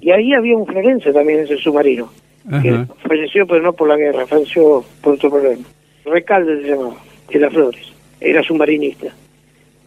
Y 0.00 0.10
ahí 0.10 0.32
había 0.32 0.56
un 0.56 0.66
florense 0.66 1.12
también 1.12 1.40
en 1.40 1.44
ese 1.44 1.58
submarino, 1.58 2.10
que 2.62 2.86
falleció 3.06 3.46
pero 3.46 3.60
no 3.60 3.74
por 3.74 3.88
la 3.88 3.96
guerra, 3.96 4.26
falleció 4.26 4.82
por 5.02 5.14
otro 5.14 5.28
problema. 5.28 5.64
Recalde 6.06 6.62
se 6.62 6.68
llamaba, 6.68 6.96
de 7.28 7.38
las 7.38 7.52
Flores, 7.52 7.92
era 8.22 8.42
submarinista. 8.42 9.14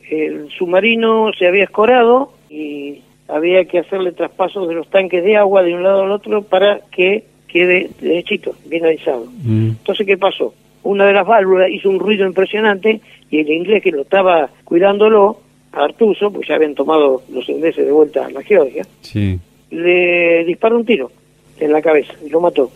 El 0.09 0.49
submarino 0.57 1.31
se 1.37 1.47
había 1.47 1.65
escorado 1.65 2.33
y 2.49 3.01
había 3.27 3.65
que 3.65 3.79
hacerle 3.79 4.11
traspasos 4.11 4.67
de 4.67 4.73
los 4.73 4.89
tanques 4.89 5.23
de 5.23 5.37
agua 5.37 5.61
de 5.63 5.73
un 5.75 5.83
lado 5.83 6.01
al 6.01 6.11
otro 6.11 6.41
para 6.41 6.81
que 6.91 7.25
quede 7.47 7.89
derechito, 8.01 8.55
bien 8.65 8.85
alisado. 8.85 9.25
Mm. 9.43 9.69
Entonces, 9.69 10.05
¿qué 10.05 10.17
pasó? 10.17 10.53
Una 10.83 11.05
de 11.05 11.13
las 11.13 11.27
válvulas 11.27 11.69
hizo 11.69 11.89
un 11.89 11.99
ruido 11.99 12.25
impresionante 12.25 13.01
y 13.29 13.39
el 13.39 13.49
inglés 13.51 13.83
que 13.83 13.91
lo 13.91 14.01
estaba 14.01 14.49
cuidándolo, 14.63 15.39
Artuso, 15.71 16.31
pues 16.31 16.47
ya 16.47 16.55
habían 16.55 16.73
tomado 16.73 17.21
los 17.31 17.47
ingleses 17.47 17.85
de 17.85 17.91
vuelta 17.91 18.25
a 18.25 18.31
la 18.31 18.41
Georgia, 18.41 18.83
Sí. 19.01 19.39
le 19.69 20.43
disparó 20.45 20.77
un 20.77 20.85
tiro 20.85 21.11
en 21.59 21.71
la 21.71 21.81
cabeza 21.81 22.13
y 22.25 22.29
lo 22.29 22.41
mató. 22.41 22.71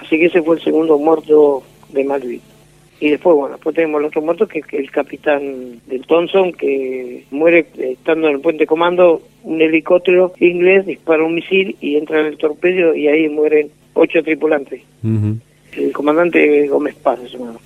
Así 0.00 0.18
que 0.18 0.26
ese 0.26 0.40
fue 0.42 0.56
el 0.56 0.62
segundo 0.62 0.96
muerto 0.98 1.62
de 1.90 2.04
Malvin. 2.04 2.40
Y 3.02 3.10
después, 3.10 3.34
bueno, 3.34 3.56
después 3.56 3.74
tenemos 3.74 4.00
el 4.00 4.06
otro 4.06 4.22
muerto, 4.22 4.46
que 4.46 4.60
es 4.60 4.66
el 4.70 4.88
capitán 4.92 5.80
del 5.88 6.06
Thompson, 6.06 6.52
que 6.52 7.24
muere 7.32 7.66
eh, 7.76 7.96
estando 7.98 8.28
en 8.28 8.34
el 8.34 8.40
puente 8.40 8.62
de 8.62 8.66
comando, 8.68 9.20
un 9.42 9.60
helicóptero 9.60 10.32
inglés 10.38 10.86
dispara 10.86 11.24
un 11.24 11.34
misil 11.34 11.76
y 11.80 11.96
entra 11.96 12.20
en 12.20 12.26
el 12.26 12.38
torpedo 12.38 12.94
y 12.94 13.08
ahí 13.08 13.28
mueren 13.28 13.72
ocho 13.94 14.22
tripulantes. 14.22 14.82
El 15.02 15.92
comandante 15.92 16.68
Gómez 16.68 16.94
Paz 16.94 17.18
se 17.24 17.36
llamaba. 17.36 17.58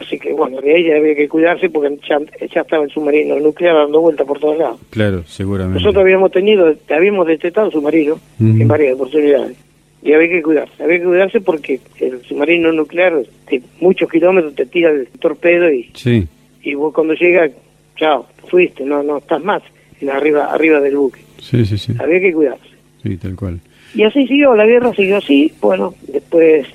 Así 0.00 0.18
que, 0.18 0.32
bueno, 0.32 0.58
de 0.62 0.74
ahí 0.74 0.84
ya 0.84 0.96
había 0.96 1.16
que 1.16 1.28
cuidarse 1.28 1.68
porque 1.68 1.94
ya, 2.08 2.18
ya 2.40 2.62
estaba 2.62 2.84
el 2.84 2.90
submarino 2.90 3.38
nuclear 3.40 3.74
dando 3.76 4.00
vuelta 4.00 4.24
por 4.24 4.40
todos 4.40 4.56
lados. 4.56 4.80
Claro, 4.88 5.22
seguramente. 5.26 5.80
Nosotros 5.80 6.00
habíamos 6.00 6.32
tenido, 6.32 6.74
habíamos 6.88 7.26
detectado 7.26 7.70
submarinos 7.70 8.16
Ujú. 8.40 8.62
en 8.62 8.68
varias 8.68 8.94
oportunidades. 8.94 9.54
Y 10.02 10.12
había 10.12 10.28
que 10.28 10.42
cuidarse, 10.42 10.82
había 10.82 10.98
que 10.98 11.04
cuidarse 11.04 11.40
porque 11.40 11.80
el 12.00 12.22
submarino 12.24 12.72
nuclear 12.72 13.22
de 13.48 13.62
muchos 13.80 14.10
kilómetros 14.10 14.54
te 14.56 14.66
tira 14.66 14.90
el 14.90 15.06
torpedo 15.20 15.70
y, 15.70 15.90
Sí. 15.94 16.26
y 16.62 16.74
vos 16.74 16.92
cuando 16.92 17.14
llega, 17.14 17.48
chao, 17.96 18.26
fuiste, 18.48 18.84
no 18.84 19.02
no 19.02 19.18
estás 19.18 19.42
más 19.44 19.62
en 20.00 20.10
arriba 20.10 20.46
arriba 20.52 20.80
del 20.80 20.96
buque. 20.96 21.20
Sí, 21.38 21.64
sí, 21.64 21.78
sí. 21.78 21.94
Había 22.00 22.20
que 22.20 22.32
cuidarse. 22.32 22.66
Sí, 23.02 23.16
tal 23.16 23.36
cual. 23.36 23.60
Y 23.94 24.02
así 24.02 24.26
siguió, 24.26 24.54
la 24.56 24.66
guerra 24.66 24.92
siguió 24.94 25.18
así. 25.18 25.52
Bueno, 25.60 25.94
después 26.08 26.66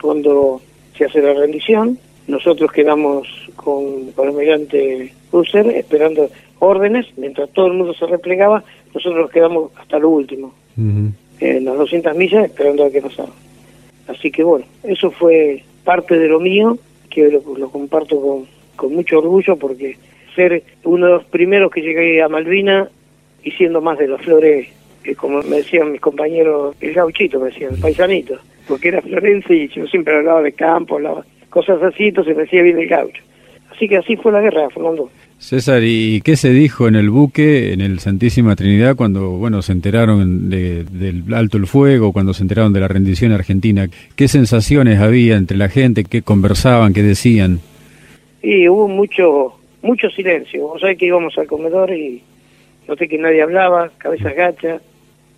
cuando 0.00 0.60
se 0.98 1.04
hace 1.06 1.22
la 1.22 1.32
rendición, 1.34 1.98
nosotros 2.26 2.70
quedamos 2.72 3.26
con, 3.56 4.10
con 4.12 4.28
el 4.28 4.34
almirante 4.34 5.12
Husser 5.32 5.66
esperando 5.68 6.28
órdenes, 6.58 7.06
mientras 7.16 7.50
todo 7.52 7.68
el 7.68 7.74
mundo 7.74 7.94
se 7.94 8.06
replegaba, 8.06 8.62
nosotros 8.94 9.22
nos 9.22 9.30
quedamos 9.30 9.70
hasta 9.76 9.98
lo 9.98 10.08
último, 10.10 10.52
Ujú. 10.76 11.12
En 11.40 11.64
las 11.64 11.76
200 11.76 12.16
millas, 12.16 12.44
esperando 12.44 12.84
a 12.84 12.90
que 12.90 13.02
pasara. 13.02 13.32
Así 14.08 14.30
que 14.30 14.42
bueno, 14.42 14.64
eso 14.82 15.10
fue 15.10 15.62
parte 15.84 16.18
de 16.18 16.28
lo 16.28 16.40
mío, 16.40 16.78
que 17.10 17.30
lo, 17.30 17.42
lo 17.56 17.70
comparto 17.70 18.20
con, 18.20 18.46
con 18.76 18.94
mucho 18.94 19.18
orgullo, 19.18 19.56
porque 19.56 19.96
ser 20.34 20.62
uno 20.84 21.06
de 21.06 21.12
los 21.12 21.24
primeros 21.24 21.72
que 21.72 21.80
llegué 21.80 22.22
a 22.22 22.28
Malvina 22.28 22.88
y 23.42 23.50
siendo 23.52 23.80
más 23.80 23.98
de 23.98 24.08
las 24.08 24.20
flores, 24.22 24.68
que 25.02 25.14
como 25.14 25.42
me 25.42 25.56
decían 25.56 25.92
mis 25.92 26.00
compañeros, 26.00 26.76
el 26.80 26.92
gauchito, 26.92 27.40
me 27.40 27.46
decían, 27.46 27.74
el 27.74 27.80
paisanito, 27.80 28.38
porque 28.68 28.88
era 28.88 29.00
florense 29.02 29.54
y 29.54 29.68
yo 29.68 29.86
siempre 29.86 30.16
hablaba 30.16 30.42
de 30.42 30.52
campo, 30.52 30.96
hablaba 30.96 31.24
cosas 31.48 31.82
así, 31.82 32.08
entonces 32.08 32.36
me 32.36 32.42
decía 32.42 32.62
bien 32.62 32.78
el 32.78 32.88
gaucho. 32.88 33.22
Así 33.76 33.88
que 33.88 33.98
así 33.98 34.16
fue 34.16 34.32
la 34.32 34.40
guerra, 34.40 34.68
Fernando. 34.70 35.10
César, 35.38 35.82
¿y 35.84 36.22
qué 36.22 36.34
se 36.36 36.48
dijo 36.50 36.88
en 36.88 36.96
el 36.96 37.10
buque, 37.10 37.74
en 37.74 37.82
el 37.82 37.98
Santísima 37.98 38.56
Trinidad, 38.56 38.96
cuando 38.96 39.32
bueno 39.32 39.60
se 39.60 39.72
enteraron 39.72 40.48
de- 40.48 40.84
del 40.84 41.22
alto 41.34 41.58
el 41.58 41.66
fuego, 41.66 42.12
cuando 42.12 42.32
se 42.32 42.42
enteraron 42.42 42.72
de 42.72 42.80
la 42.80 42.88
rendición 42.88 43.32
argentina? 43.32 43.86
¿Qué 44.16 44.28
sensaciones 44.28 44.98
había 45.00 45.36
entre 45.36 45.58
la 45.58 45.68
gente? 45.68 46.04
¿Qué 46.04 46.22
conversaban? 46.22 46.94
¿Qué 46.94 47.02
decían? 47.02 47.60
Y 48.42 48.66
hubo 48.68 48.88
mucho 48.88 49.52
mucho 49.82 50.08
silencio. 50.10 50.62
Vos 50.66 50.80
sabés 50.80 50.96
que 50.98 51.06
íbamos 51.06 51.36
al 51.38 51.46
comedor 51.46 51.92
y 51.92 52.20
noté 52.88 53.06
que 53.06 53.18
nadie 53.18 53.42
hablaba, 53.42 53.90
cabeza 53.98 54.32
gacha, 54.32 54.80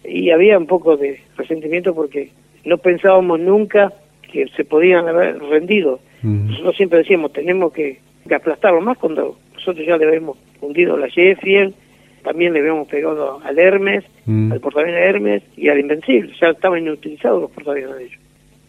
y 0.08 0.30
había 0.30 0.56
un 0.56 0.66
poco 0.66 0.96
de 0.96 1.20
resentimiento 1.36 1.94
porque 1.94 2.30
no 2.64 2.78
pensábamos 2.78 3.40
nunca 3.40 3.92
que 4.30 4.46
se 4.56 4.64
podían 4.64 5.06
haber 5.08 5.38
rendido. 5.38 6.00
Nosotros 6.22 6.76
siempre 6.76 6.98
decíamos, 7.00 7.32
tenemos 7.32 7.72
que, 7.72 7.98
que 8.28 8.34
aplastarlo 8.36 8.80
más 8.80 8.98
cuando 8.98 9.36
nosotros 9.54 9.84
ya 9.86 9.96
le 9.96 10.06
habíamos 10.06 10.38
hundido 10.60 10.96
la 10.96 11.08
Sheffield, 11.08 11.74
también 12.22 12.52
le 12.52 12.60
habíamos 12.60 12.88
pegado 12.88 13.40
al 13.42 13.58
Hermes, 13.58 14.04
Mm. 14.26 14.52
al 14.52 14.60
portaaviones 14.60 15.08
Hermes 15.08 15.42
y 15.56 15.68
al 15.68 15.80
Invencible. 15.80 16.32
Ya 16.40 16.50
estaban 16.50 16.80
inutilizados 16.80 17.40
los 17.40 17.50
portaaviones 17.50 17.96
de 17.96 18.04
ellos. 18.04 18.20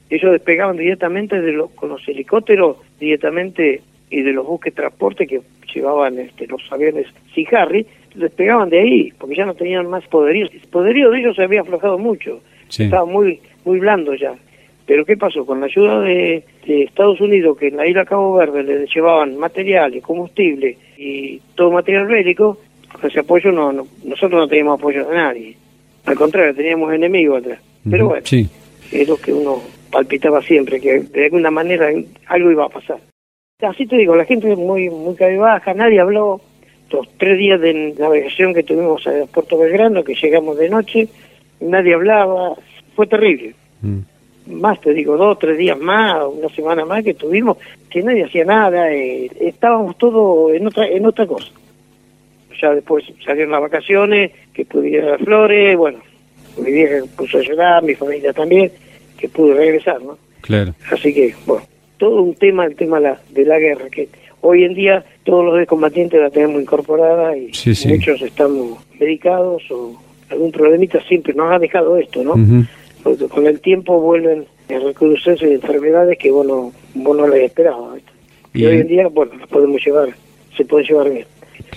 Ellos 0.09 0.31
despegaban 0.31 0.77
directamente 0.77 1.39
de 1.41 1.51
los, 1.51 1.69
con 1.71 1.89
los 1.89 2.07
helicópteros, 2.07 2.77
directamente 2.99 3.81
y 4.09 4.21
de 4.21 4.31
los 4.33 4.45
buques 4.47 4.73
de 4.73 4.81
transporte 4.81 5.27
que 5.27 5.41
llevaban 5.73 6.17
este, 6.17 6.47
los 6.47 6.61
aviones 6.71 7.05
Sea 7.35 7.61
Harry, 7.61 7.85
despegaban 8.15 8.69
de 8.69 8.79
ahí, 8.79 9.13
porque 9.19 9.35
ya 9.35 9.45
no 9.45 9.53
tenían 9.53 9.87
más 9.87 10.03
poderío. 10.07 10.47
El 10.51 10.61
poderío 10.71 11.11
de 11.11 11.19
ellos 11.19 11.35
se 11.35 11.43
había 11.43 11.61
aflojado 11.61 11.97
mucho, 11.99 12.41
Sí. 12.69 12.83
estaba 12.83 13.05
muy, 13.05 13.39
muy 13.65 13.79
blando 13.79 14.13
ya. 14.15 14.33
Pero 14.89 15.05
¿qué 15.05 15.15
pasó? 15.17 15.45
Con 15.45 15.59
la 15.59 15.67
ayuda 15.67 16.01
de, 16.01 16.43
de 16.65 16.81
Estados 16.85 17.21
Unidos, 17.21 17.55
que 17.59 17.67
en 17.67 17.77
la 17.77 17.85
isla 17.85 18.05
Cabo 18.05 18.33
Verde 18.33 18.63
le 18.63 18.87
llevaban 18.87 19.37
materiales, 19.37 20.01
combustible 20.01 20.75
y 20.97 21.39
todo 21.53 21.69
material 21.69 22.07
bélico, 22.07 22.57
con 22.91 23.07
ese 23.07 23.19
apoyo 23.19 23.51
no, 23.51 23.71
no- 23.71 23.85
nosotros 24.03 24.31
no 24.41 24.47
teníamos 24.47 24.79
apoyo 24.79 25.05
de 25.05 25.15
nadie. 25.15 25.55
Al 26.07 26.15
contrario, 26.15 26.55
teníamos 26.55 26.91
enemigos 26.91 27.43
atrás. 27.43 27.59
Pero 27.87 28.07
bueno, 28.07 28.25
Sí. 28.25 28.49
es 28.91 29.07
lo 29.07 29.17
que 29.17 29.31
uno 29.31 29.61
palpitaba 29.91 30.41
siempre, 30.41 30.81
que 30.81 31.01
de 31.01 31.25
alguna 31.25 31.51
manera 31.51 31.89
algo 32.25 32.49
iba 32.49 32.65
a 32.65 32.69
pasar. 32.69 32.97
Así 33.61 33.85
te 33.85 33.95
digo, 33.95 34.15
la 34.15 34.25
gente 34.25 34.55
muy 34.55 34.89
muy 34.89 35.15
baja, 35.37 35.71
nadie 35.75 35.99
habló. 35.99 36.41
Los 36.91 37.07
tres 37.19 37.37
días 37.37 37.61
de 37.61 37.93
navegación 37.99 38.55
que 38.55 38.63
tuvimos 38.63 39.05
al 39.05 39.27
Puerto 39.31 39.55
Belgrano, 39.59 40.03
que 40.03 40.15
llegamos 40.15 40.57
de 40.57 40.67
noche, 40.67 41.07
nadie 41.59 41.93
hablaba, 41.93 42.55
fue 42.95 43.05
terrible. 43.05 43.53
Mm. 43.83 43.99
Más 44.49 44.81
te 44.81 44.93
digo, 44.93 45.15
dos, 45.15 45.37
tres 45.39 45.57
días 45.57 45.77
más, 45.79 46.23
una 46.27 46.49
semana 46.49 46.83
más 46.85 47.03
que 47.03 47.13
tuvimos, 47.13 47.57
que 47.89 48.01
nadie 48.01 48.23
hacía 48.25 48.45
nada, 48.45 48.91
eh, 48.91 49.29
estábamos 49.39 49.97
todos 49.97 50.53
en 50.53 50.65
otra, 50.67 50.87
en 50.87 51.05
otra 51.05 51.27
cosa. 51.27 51.51
Ya 52.61 52.73
después 52.73 53.05
salieron 53.23 53.51
las 53.51 53.61
vacaciones, 53.61 54.31
que 54.53 54.65
pude 54.65 54.89
ir 54.89 55.01
a 55.01 55.11
las 55.11 55.21
flores, 55.21 55.77
bueno, 55.77 55.99
mi 56.57 56.71
vieja 56.71 57.05
puso 57.15 57.37
a 57.37 57.41
llorar, 57.41 57.83
mi 57.83 57.93
familia 57.95 58.33
también, 58.33 58.71
que 59.17 59.29
pude 59.29 59.53
regresar, 59.53 60.01
¿no? 60.01 60.17
Claro. 60.41 60.73
Así 60.91 61.13
que, 61.13 61.33
bueno, 61.45 61.63
todo 61.97 62.21
un 62.21 62.33
tema, 62.33 62.65
el 62.65 62.75
tema 62.75 62.99
la- 62.99 63.19
de 63.29 63.45
la 63.45 63.59
guerra, 63.59 63.87
que 63.89 64.09
hoy 64.41 64.63
en 64.63 64.73
día 64.73 65.05
todos 65.23 65.45
los 65.45 65.67
combatientes 65.67 66.19
la 66.19 66.29
tenemos 66.29 66.61
incorporada 66.61 67.37
y 67.37 67.53
Sí, 67.53 67.75
sí. 67.75 67.87
muchos 67.89 68.21
estamos 68.21 68.79
medicados 68.99 69.63
o 69.71 69.95
algún 70.29 70.51
problemita 70.51 70.99
siempre 71.07 71.33
nos 71.33 71.51
ha 71.51 71.59
dejado 71.59 71.97
esto, 71.97 72.23
¿no? 72.23 72.33
Ujú. 72.33 72.63
Porque 73.03 73.27
con 73.27 73.47
el 73.47 73.59
tiempo 73.61 73.99
vuelven 73.99 74.45
a 74.69 74.79
recrudecerse 74.79 75.53
enfermedades 75.53 76.17
que 76.17 76.31
vos 76.31 76.45
no, 76.45 76.71
vos 76.95 77.17
no 77.17 77.27
las 77.27 77.39
esperabas. 77.39 77.95
¿viste? 77.95 78.11
Y, 78.53 78.65
hoy 78.65 78.77
en- 78.79 78.87
día, 78.87 79.07
bueno, 79.07 79.33
las 79.39 79.47
podemos 79.47 79.83
llevar, 79.85 80.09
se 80.55 80.65
pueden 80.65 80.87
llevar 80.87 81.09
bien. 81.11 81.25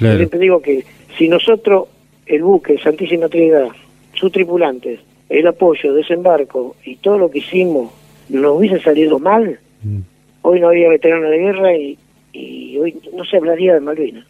Yo 0.00 0.16
siempre 0.16 0.38
digo 0.40 0.60
que 0.60 0.84
si 1.18 1.28
nosotros, 1.28 1.86
el 2.26 2.42
buque, 2.42 2.78
Santísima 2.78 3.28
Trinidad, 3.28 3.68
sus 4.14 4.32
tripulantes, 4.32 5.00
el 5.28 5.46
apoyo, 5.46 5.94
desembarco 5.94 6.76
y 6.84 6.96
todo 6.96 7.18
lo 7.18 7.30
que 7.30 7.38
hicimos 7.38 7.92
nos 8.28 8.56
hubiese 8.58 8.80
salido 8.80 9.18
mal, 9.18 9.58
Mm. 9.82 9.98
hoy 10.42 10.60
no 10.60 10.68
había 10.68 10.88
veteranos 10.88 11.28
de 11.30 11.38
guerra 11.38 11.76
y, 11.76 11.98
y 12.32 12.78
hoy 12.78 12.96
no 13.16 13.24
se 13.24 13.36
hablaría 13.36 13.74
de 13.74 13.80
Malvinas. 13.80 14.24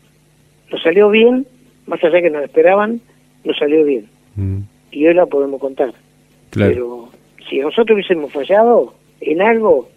Nos 0.71 0.83
salió 0.83 1.11
bien, 1.11 1.47
más 1.87 2.03
allá 2.03 2.23
que 2.23 2.31
nos 2.31 2.43
esperaban, 2.43 3.01
nos 3.45 3.57
salió 3.59 3.85
bien. 3.85 4.07
Mm. 4.37 4.61
y 4.93 5.07
hoy 5.07 5.15
la 5.15 5.27
podemos 5.27 5.61
contar. 5.61 5.93
Pero 6.69 7.09
si 7.49 7.59
nosotros 7.59 7.95
hubiésemos 7.95 8.33
fallado 8.33 8.95
en 9.21 9.43
algo, 9.43 9.89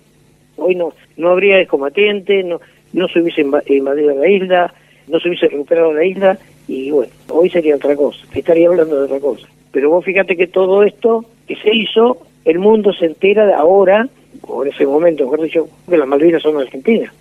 hoy 0.58 0.76
no 0.76 0.94
no 1.18 1.30
habría 1.30 1.60
excombatiente, 1.60 2.44
no, 2.44 2.60
no 2.94 3.08
se 3.08 3.22
hubiese 3.22 3.46
inva- 3.46 3.64
invadido 3.68 4.16
la 4.16 4.28
isla, 4.30 4.74
no 5.08 5.20
se 5.20 5.30
hubiese 5.30 5.48
recuperado 5.48 5.94
la 5.94 6.04
isla, 6.04 6.38
y 6.68 6.92
bueno, 6.92 7.12
hoy 7.30 7.50
sería 7.50 7.76
otra 7.76 7.96
cosa, 7.96 8.26
estaría 8.34 8.68
hablando 8.68 8.98
de 8.98 9.06
otra 9.06 9.20
cosa. 9.20 9.48
Pero 9.72 9.90
vos 9.90 10.04
fíjate 10.04 10.36
que 10.36 10.48
todo 10.48 10.84
esto 10.84 11.26
que 11.48 11.56
se 11.58 11.74
hizo, 11.74 12.18
el 12.44 12.60
mundo 12.60 12.92
se 12.94 13.06
entera 13.06 13.46
de 13.46 13.54
ahora, 13.54 14.10
o 14.42 14.64
en 14.64 14.72
ese 14.74 14.86
momento, 14.86 15.24
mejor 15.24 15.42
dicho, 15.42 15.68
que 15.90 15.98
las 15.98 16.08
Malvinas 16.08 16.42
son 16.42 16.58
argentinas. 16.60 17.14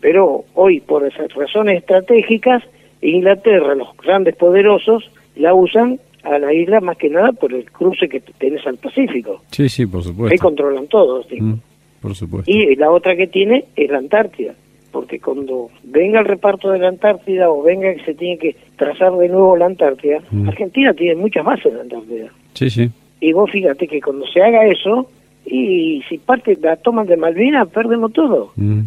Pero 0.00 0.44
hoy, 0.54 0.80
por 0.80 1.06
esas 1.06 1.32
razones 1.34 1.78
estratégicas, 1.78 2.62
Inglaterra, 3.00 3.74
los 3.74 3.96
grandes 3.98 4.36
poderosos, 4.36 5.10
la 5.36 5.54
usan 5.54 5.98
a 6.24 6.38
la 6.38 6.52
isla 6.52 6.80
más 6.80 6.96
que 6.96 7.08
nada 7.10 7.32
por 7.32 7.52
el 7.52 7.70
cruce 7.70 8.08
que 8.08 8.20
tenés 8.20 8.66
al 8.66 8.76
Pacífico. 8.78 9.42
Sí, 9.50 9.68
sí, 9.68 9.86
por 9.86 10.00
Ahí 10.00 10.04
supuesto. 10.08 10.42
controlan 10.42 10.86
todo. 10.88 11.22
¿sí? 11.24 11.40
Mm, 11.40 11.60
por 12.00 12.14
supuesto. 12.14 12.50
Y 12.50 12.74
la 12.76 12.90
otra 12.90 13.14
que 13.16 13.26
tiene 13.26 13.64
es 13.76 13.90
la 13.90 13.98
Antártida, 13.98 14.54
porque 14.90 15.20
cuando 15.20 15.70
venga 15.84 16.20
el 16.20 16.26
reparto 16.26 16.70
de 16.70 16.78
la 16.78 16.88
Antártida 16.88 17.50
o 17.50 17.62
venga 17.62 17.92
que 17.94 18.04
se 18.04 18.14
tiene 18.14 18.38
que 18.38 18.56
trazar 18.76 19.12
de 19.12 19.28
nuevo 19.28 19.56
la 19.56 19.66
Antártida, 19.66 20.20
Mm. 20.30 20.48
Argentina 20.48 20.92
tiene 20.94 21.14
muchas 21.16 21.44
bases 21.44 21.66
en 21.66 21.74
la 21.76 21.82
Antártida. 21.82 22.28
Sí, 22.54 22.70
sí. 22.70 22.90
Y 23.20 23.32
vos 23.32 23.50
fíjate 23.50 23.86
que 23.86 24.00
cuando 24.00 24.26
se 24.26 24.42
haga 24.42 24.66
eso, 24.66 25.08
y 25.46 26.02
si 26.08 26.18
parte 26.18 26.56
la 26.60 26.76
toman 26.76 27.06
de 27.06 27.16
Malvinas, 27.16 27.68
perdemos 27.68 28.12
todo. 28.12 28.52
Mm, 28.56 28.80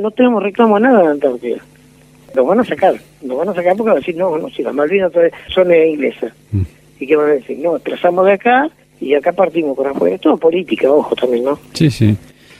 No 0.00 0.10
tenemos 0.10 0.42
reclamo 0.42 0.76
a 0.76 0.80
nada 0.80 1.00
en 1.00 1.04
la 1.06 1.10
Antártida. 1.12 1.58
Lo 2.34 2.44
van 2.44 2.60
a 2.60 2.64
sacar, 2.64 2.94
lo 3.24 3.36
van 3.36 3.48
a 3.48 3.54
sacar 3.54 3.76
porque 3.76 3.90
van 3.90 3.96
a 3.96 4.00
decir, 4.00 4.16
no, 4.16 4.36
no, 4.38 4.48
si 4.48 4.62
las 4.62 4.74
Malvinas 4.74 5.12
son 5.48 5.72
inglesas. 5.74 6.32
mm. 6.52 6.62
¿Y 7.00 7.06
qué 7.06 7.16
van 7.16 7.30
a 7.30 7.32
decir? 7.32 7.58
No, 7.58 7.78
trazamos 7.80 8.24
de 8.26 8.32
acá 8.32 8.70
y 9.00 9.14
acá 9.14 9.32
partimos 9.32 9.76
con 9.76 9.86
afuera. 9.88 10.14
Es 10.14 10.20
todo 10.20 10.36
política, 10.36 10.90
ojo 10.90 11.16
también, 11.16 11.44
¿no? 11.44 11.58
Sí, 11.72 11.90
sí. 11.90 12.16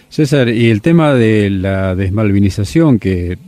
César, 0.08 0.48
y 0.48 0.70
el 0.70 0.82
tema 0.82 1.14
de 1.14 1.48
la 1.48 1.94
desmalvinización, 1.94 2.98
que 2.98 3.38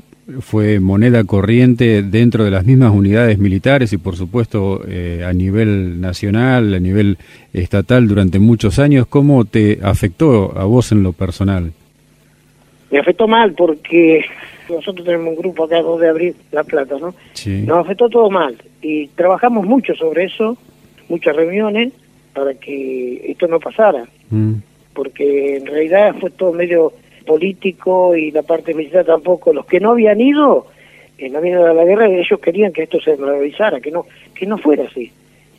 fue 0.40 0.80
moneda 0.80 1.24
corriente 1.24 2.02
dentro 2.02 2.44
de 2.44 2.50
las 2.50 2.64
mismas 2.64 2.92
unidades 2.92 3.38
militares 3.38 3.92
y 3.92 3.98
por 3.98 4.16
supuesto 4.16 4.82
eh, 4.88 5.22
a 5.26 5.32
nivel 5.32 6.00
nacional, 6.00 6.72
a 6.72 6.80
nivel 6.80 7.18
estatal 7.52 8.08
durante 8.08 8.38
muchos 8.38 8.78
años, 8.78 9.06
¿cómo 9.06 9.44
te 9.44 9.80
afectó 9.82 10.56
a 10.56 10.64
vos 10.64 10.92
en 10.92 11.02
lo 11.02 11.12
personal? 11.12 11.72
Me 12.90 12.98
afectó 12.98 13.28
mal 13.28 13.52
porque 13.52 14.24
nosotros 14.68 15.04
tenemos 15.04 15.28
un 15.28 15.36
grupo 15.36 15.64
acá 15.64 15.80
2 15.80 16.00
de 16.00 16.08
abril, 16.08 16.36
La 16.52 16.64
Plata, 16.64 16.96
¿no? 16.98 17.14
Sí. 17.32 17.62
Nos 17.62 17.84
afectó 17.84 18.08
todo 18.08 18.30
mal 18.30 18.56
y 18.82 19.08
trabajamos 19.08 19.66
mucho 19.66 19.94
sobre 19.94 20.24
eso, 20.24 20.56
muchas 21.08 21.36
reuniones 21.36 21.92
para 22.32 22.54
que 22.54 23.30
esto 23.30 23.46
no 23.46 23.60
pasara, 23.60 24.06
Mm, 24.30 24.54
porque 24.94 25.56
en 25.56 25.66
realidad 25.66 26.14
fue 26.18 26.30
todo 26.30 26.52
medio 26.52 26.92
político 27.26 28.16
y 28.16 28.30
la 28.30 28.42
parte 28.42 28.74
militar 28.74 29.04
tampoco. 29.04 29.52
Los 29.52 29.66
que 29.66 29.80
no 29.80 29.90
habían 29.90 30.20
ido, 30.20 30.66
eh, 31.18 31.28
no 31.28 31.38
habían 31.38 31.58
ido 31.60 31.66
a 31.66 31.74
la 31.74 31.84
guerra, 31.84 32.08
ellos 32.08 32.40
querían 32.40 32.72
que 32.72 32.84
esto 32.84 33.00
se 33.00 33.16
realizara, 33.16 33.80
que 33.80 33.90
no, 33.90 34.06
que 34.34 34.46
no 34.46 34.58
fuera 34.58 34.84
así. 34.84 35.12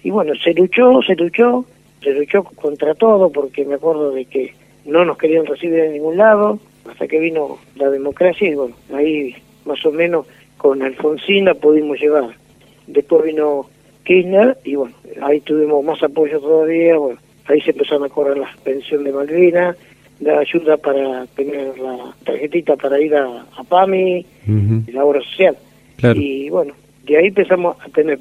Y 0.03 0.09
bueno, 0.09 0.33
se 0.35 0.53
luchó, 0.53 1.01
se 1.01 1.15
luchó, 1.15 1.65
se 2.03 2.11
luchó 2.13 2.43
contra 2.43 2.93
todo, 2.95 3.31
porque 3.31 3.65
me 3.65 3.75
acuerdo 3.75 4.11
de 4.11 4.25
que 4.25 4.53
no 4.85 5.03
nos 5.05 5.17
querían 5.17 5.45
recibir 5.45 5.79
en 5.79 5.93
ningún 5.93 6.17
lado, 6.17 6.59
hasta 6.89 7.07
que 7.07 7.19
vino 7.19 7.57
la 7.75 7.89
democracia 7.89 8.49
y 8.49 8.55
bueno, 8.55 8.75
ahí 8.93 9.35
más 9.65 9.83
o 9.85 9.91
menos 9.91 10.25
con 10.57 10.81
Alfonsín 10.81 11.45
la 11.45 11.53
pudimos 11.53 11.99
llevar. 11.99 12.29
Después 12.87 13.23
vino 13.25 13.67
Kirchner 14.03 14.57
y 14.63 14.75
bueno, 14.75 14.95
ahí 15.21 15.39
tuvimos 15.41 15.83
más 15.83 16.01
apoyo 16.03 16.39
todavía, 16.39 16.97
bueno, 16.97 17.19
ahí 17.47 17.61
se 17.61 17.71
empezaron 17.71 18.03
a 18.05 18.09
cobrar 18.09 18.37
la 18.37 18.49
pensión 18.63 19.03
de 19.03 19.11
Malvinas, 19.11 19.75
la 20.19 20.39
ayuda 20.39 20.77
para 20.77 21.25
tener 21.35 21.77
la 21.79 22.13
tarjetita 22.23 22.75
para 22.77 22.99
ir 23.01 23.15
a, 23.15 23.41
a 23.57 23.63
PAMI, 23.63 24.25
la 24.93 25.03
obra 25.03 25.21
social. 25.21 25.57
Claro. 25.97 26.19
Y 26.19 26.49
bueno, 26.49 26.73
de 27.05 27.17
ahí 27.17 27.27
empezamos 27.27 27.77
a 27.81 27.89
tener. 27.89 28.19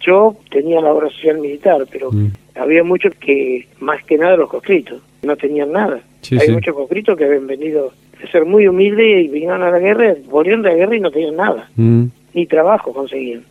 Yo 0.00 0.36
tenía 0.50 0.80
la 0.80 0.92
obra 0.92 1.08
social 1.10 1.38
militar, 1.38 1.86
pero 1.90 2.10
Mm. 2.12 2.28
había 2.54 2.82
muchos 2.84 3.14
que, 3.16 3.66
más 3.80 4.02
que 4.04 4.18
nada 4.18 4.36
los 4.36 4.48
conscritos, 4.50 5.00
no 5.22 5.36
tenían 5.36 5.72
nada. 5.72 6.00
Sí, 6.22 6.36
Hay 6.40 6.46
sí. 6.48 6.52
muchos 6.52 6.74
conscritos 6.74 7.16
que 7.16 7.24
habían 7.24 7.46
venido 7.46 7.92
ser 8.32 8.44
muy 8.44 8.66
humildes 8.68 9.24
y 9.24 9.28
vinieron 9.28 9.62
a 9.62 9.70
la 9.70 9.78
guerra, 9.78 10.14
volvieron 10.26 10.62
de 10.62 10.70
la 10.70 10.74
guerra 10.76 10.96
y 10.96 11.00
no 11.00 11.10
tenían 11.10 11.36
nada, 11.36 11.68
Mm, 11.76 12.04
ni 12.34 12.46
trabajo 12.46 12.92
conseguían. 12.92 13.44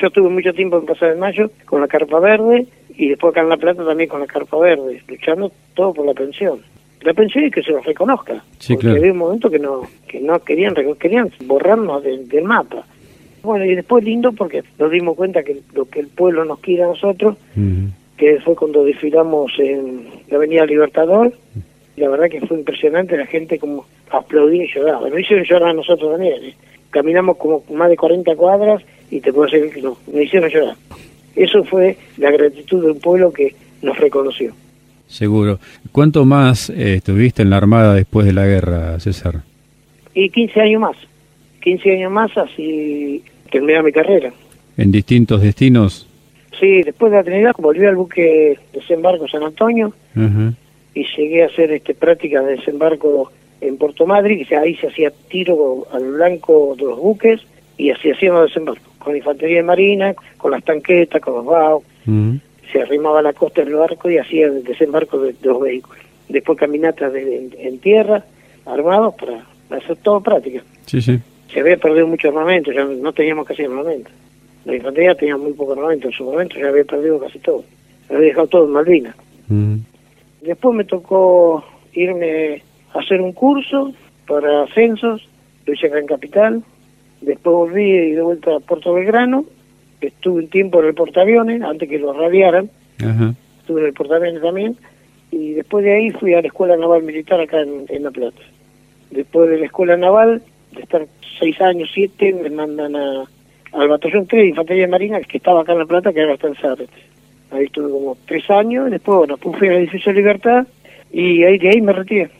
Yo 0.00 0.10
tuve 0.10 0.28
mucho 0.28 0.52
tiempo 0.52 0.78
en 0.78 0.84
Plaza 0.86 1.06
de 1.06 1.16
Mayo 1.16 1.50
con 1.64 1.80
la 1.80 1.88
Carpa 1.88 2.20
Verde 2.20 2.66
y 2.96 3.08
después 3.08 3.32
acá 3.32 3.40
en 3.42 3.48
La 3.48 3.56
Plata 3.56 3.84
también 3.84 4.08
con 4.08 4.20
la 4.20 4.26
Carpa 4.26 4.58
Verde, 4.58 5.02
luchando 5.08 5.50
todo 5.74 5.94
por 5.94 6.06
la 6.06 6.12
pensión. 6.14 6.60
La 7.02 7.14
pensión 7.14 7.44
y 7.44 7.50
que 7.50 7.62
se 7.62 7.72
nos 7.72 7.84
reconozca, 7.84 8.42
Sí, 8.58 8.74
porque 8.74 8.86
claro. 8.88 8.98
había 9.00 9.12
un 9.12 9.18
momento 9.18 9.50
que 9.50 9.58
no 9.58 9.82
que 10.08 10.18
no 10.20 10.38
querían 10.40 10.74
querían 10.98 11.30
borrarnos 11.44 12.02
del, 12.02 12.28
del 12.28 12.44
mapa. 12.44 12.84
Bueno, 13.42 13.64
y 13.64 13.74
después 13.76 14.02
lindo 14.04 14.32
porque 14.32 14.62
nos 14.78 14.90
dimos 14.90 15.14
cuenta 15.16 15.42
que 15.44 15.58
lo 15.74 15.84
que 15.84 16.00
el 16.00 16.08
pueblo 16.08 16.44
nos 16.44 16.58
quiere 16.60 16.82
a 16.82 16.86
nosotros, 16.88 17.36
ujú. 17.56 17.90
que 18.16 18.40
fue 18.40 18.56
cuando 18.56 18.84
desfilamos 18.84 19.52
en 19.58 20.06
la 20.28 20.36
Avenida 20.36 20.66
Libertador, 20.66 21.32
la 21.96 22.08
verdad 22.08 22.28
que 22.28 22.40
fue 22.40 22.58
impresionante 22.58 23.16
la 23.16 23.26
gente 23.26 23.58
como 23.58 23.86
aplaudía 24.10 24.64
y 24.64 24.72
lloraba. 24.72 25.08
Nos 25.08 25.20
hicieron 25.20 25.44
llorar 25.44 25.70
a 25.70 25.74
nosotros 25.74 26.12
también. 26.12 26.44
¿eh? 26.44 26.54
Caminamos 26.90 27.36
como 27.36 27.62
más 27.72 27.88
de 27.88 27.96
40 27.96 28.34
cuadras 28.36 28.82
y 29.10 29.20
te 29.20 29.32
puedo 29.32 29.50
decir 29.50 29.72
que 29.72 29.82
no, 29.82 29.96
nos 30.06 30.22
hicieron 30.22 30.50
llorar. 30.50 30.76
Eso 31.34 31.64
fue 31.64 31.96
la 32.16 32.30
gratitud 32.30 32.82
de 32.84 32.92
un 32.92 33.00
pueblo 33.00 33.32
que 33.32 33.54
nos 33.82 33.98
reconoció. 33.98 34.52
Seguro. 35.06 35.58
¿Cuánto 35.92 36.24
más 36.24 36.70
eh, 36.70 36.94
estuviste 36.94 37.42
en 37.42 37.50
la 37.50 37.58
Armada 37.58 37.94
después 37.94 38.26
de 38.26 38.32
la 38.32 38.46
guerra, 38.46 38.98
César? 38.98 39.42
Y 40.14 40.30
15 40.30 40.60
años 40.60 40.80
más. 40.80 40.96
15 41.60 41.92
años 41.92 42.12
más 42.12 42.36
así 42.36 43.22
terminé 43.50 43.82
mi 43.82 43.92
carrera. 43.92 44.32
¿En 44.76 44.90
distintos 44.90 45.42
destinos? 45.42 46.06
Sí, 46.58 46.82
después 46.82 47.12
de 47.12 47.18
la 47.18 47.24
Trinidad 47.24 47.52
volví 47.58 47.84
al 47.84 47.96
buque 47.96 48.58
desembarco 48.72 49.28
San 49.28 49.42
Antonio 49.42 49.92
y 50.94 51.04
llegué 51.16 51.42
a 51.42 51.46
hacer 51.46 51.70
este 51.72 51.94
práctica 51.94 52.40
de 52.40 52.56
desembarco 52.56 53.30
en 53.60 53.76
Puerto 53.78 54.06
Madrid, 54.06 54.46
que 54.48 54.56
ahí 54.56 54.74
se 54.76 54.88
hacía 54.88 55.10
tiro 55.28 55.86
al 55.92 56.04
blanco 56.12 56.74
de 56.76 56.84
los 56.84 56.98
buques 56.98 57.40
y 57.78 57.90
así 57.90 58.10
hacíamos 58.10 58.42
desembarco, 58.48 58.82
con 58.98 59.16
infantería 59.16 59.58
de 59.58 59.62
marina, 59.62 60.14
con 60.36 60.50
las 60.50 60.64
tanquetas, 60.64 61.20
con 61.20 61.34
los 61.34 61.44
baos, 61.44 61.82
Ujú. 62.06 62.38
se 62.72 62.82
arrimaba 62.82 63.20
a 63.20 63.22
la 63.22 63.32
costa 63.32 63.62
del 63.64 63.74
barco 63.74 64.10
y 64.10 64.18
hacía 64.18 64.46
el 64.46 64.64
desembarco 64.64 65.18
de, 65.18 65.32
de 65.32 65.48
los 65.48 65.60
vehículos. 65.60 65.98
Después 66.28 66.58
caminatas 66.58 67.12
de- 67.12 67.36
en, 67.36 67.50
en 67.58 67.78
tierra, 67.78 68.24
armados 68.64 69.14
para 69.14 69.44
hacer 69.78 69.96
todo 69.98 70.20
práctica. 70.20 70.62
Sí, 70.86 71.00
sí. 71.00 71.18
Se 71.52 71.60
había 71.60 71.76
perdido 71.76 72.06
mucho 72.06 72.28
armamento, 72.28 72.72
ya 72.72 72.84
no 72.84 73.12
teníamos 73.12 73.46
casi 73.46 73.62
armamento. 73.64 74.10
La 74.64 74.74
infantería 74.74 75.14
tenía 75.14 75.36
muy 75.36 75.52
poco 75.52 75.72
armamento, 75.74 76.08
en 76.08 76.12
su 76.12 76.24
momento 76.24 76.56
ya 76.58 76.68
había 76.68 76.84
perdido 76.84 77.18
casi 77.20 77.38
todo. 77.38 77.62
Había 78.08 78.20
dejado 78.28 78.46
todo 78.48 78.64
en 78.64 78.70
Malvinas. 78.72 79.14
Ujú. 79.48 79.78
Después 80.42 80.74
me 80.74 80.84
tocó 80.84 81.64
irme 81.92 82.62
hacer 82.98 83.20
un 83.20 83.32
curso 83.32 83.92
para 84.26 84.64
ascensos, 84.64 85.28
lo 85.64 85.72
hice 85.72 85.86
acá 85.86 85.98
en 85.98 86.06
Capital. 86.06 86.62
Después 87.20 87.54
volví 87.54 87.90
y 87.90 88.10
de 88.12 88.22
vuelta 88.22 88.56
a 88.56 88.60
Puerto 88.60 88.92
Belgrano. 88.92 89.44
Estuve 90.00 90.42
un 90.42 90.48
tiempo 90.48 90.80
en 90.80 90.88
el 90.88 90.94
portaaviones, 90.94 91.62
antes 91.62 91.88
que 91.88 91.98
lo 91.98 92.12
radiaran. 92.12 92.70
Estuve 93.60 93.80
en 93.80 93.86
el 93.86 93.92
portaaviones 93.92 94.42
también. 94.42 94.76
Y 95.30 95.52
después 95.52 95.84
de 95.84 95.94
ahí 95.94 96.10
fui 96.10 96.34
a 96.34 96.40
la 96.40 96.48
Escuela 96.48 96.76
Naval 96.76 97.02
Militar 97.02 97.40
acá 97.40 97.60
en, 97.60 97.86
en 97.88 98.02
La 98.04 98.10
Plata. 98.10 98.40
Después 99.10 99.50
de 99.50 99.58
la 99.58 99.66
Escuela 99.66 99.96
Naval, 99.96 100.42
de 100.72 100.82
estar 100.82 101.06
seis 101.38 101.60
años, 101.60 101.90
siete, 101.92 102.32
me 102.32 102.50
mandan 102.50 102.94
a, 102.96 103.24
al 103.72 103.88
Batallón 103.88 104.26
3 104.26 104.42
de 104.42 104.48
Infantería 104.48 104.88
Marina, 104.88 105.20
que 105.20 105.38
estaba 105.38 105.62
acá 105.62 105.72
en 105.72 105.80
La 105.80 105.86
Plata, 105.86 106.12
que 106.12 106.20
ahora 106.20 106.34
está 106.34 106.48
en 106.48 106.54
Zárate. 106.56 106.88
Ahí 107.50 107.64
estuve 107.64 107.90
como 107.90 108.16
tres 108.26 108.48
años, 108.50 108.88
y 108.88 108.92
después, 108.92 109.18
bueno, 109.18 109.36
fui 109.36 109.68
al 109.68 109.76
edificio 109.76 110.12
de 110.12 110.18
Libertad, 110.18 110.66
y 111.12 111.44
ahí 111.44 111.58
de 111.58 111.70
ahí 111.70 111.80
me 111.80 111.92
retiré. 111.92 112.30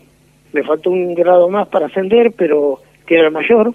Me 0.57 0.63
faltó 0.63 0.91
un 0.91 1.15
grado 1.15 1.51
más 1.51 1.69
para 1.69 1.85
ascender, 1.85 2.33
pero 2.33 2.81
que 3.05 3.17
era 3.17 3.27
el 3.27 3.31
mayor, 3.31 3.75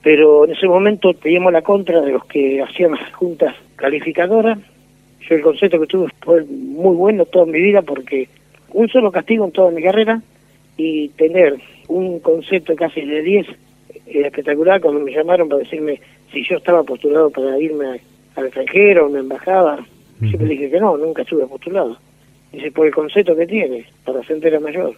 pero 0.00 0.44
en 0.44 0.52
ese 0.52 0.68
momento 0.68 1.12
teníamos 1.12 1.52
la 1.52 1.62
contra 1.62 2.00
de 2.00 2.12
los 2.12 2.24
que 2.26 2.62
hacían 2.62 2.92
las 2.92 3.12
juntas 3.14 3.56
calificadoras. 3.74 4.60
Yo 5.28 5.34
el 5.34 5.42
concepto 5.42 5.80
que 5.80 5.88
tuve 5.88 6.06
fue 6.20 6.44
muy 6.44 6.94
bueno 6.94 7.24
toda 7.24 7.46
mi 7.46 7.60
vida 7.60 7.82
porque 7.82 8.28
un 8.70 8.88
solo 8.90 9.10
castigo 9.10 9.44
en 9.44 9.50
toda 9.50 9.72
mi 9.72 9.82
carrera 9.82 10.22
y 10.76 11.08
tener 11.08 11.56
un 11.88 12.20
concepto 12.20 12.76
casi 12.76 13.00
de 13.00 13.20
10 13.22 13.46
era 14.06 14.28
espectacular 14.28 14.80
cuando 14.80 15.00
me 15.00 15.10
llamaron 15.10 15.48
para 15.48 15.64
decirme 15.64 16.00
si 16.32 16.44
yo 16.44 16.58
estaba 16.58 16.84
postulado 16.84 17.28
para 17.30 17.58
irme 17.58 18.00
al 18.36 18.44
extranjero, 18.44 19.06
a 19.06 19.08
una 19.08 19.18
embajada. 19.18 19.84
Siempre 20.20 20.46
dije 20.46 20.70
que 20.70 20.78
no, 20.78 20.96
nunca 20.96 21.22
estuve 21.22 21.44
postulado. 21.48 21.96
Dice, 22.52 22.70
por 22.70 22.86
el 22.86 22.94
concepto 22.94 23.34
que 23.34 23.48
tienes 23.48 23.84
para 24.04 24.20
ascender 24.20 24.54
a 24.54 24.60
mayor. 24.60 24.94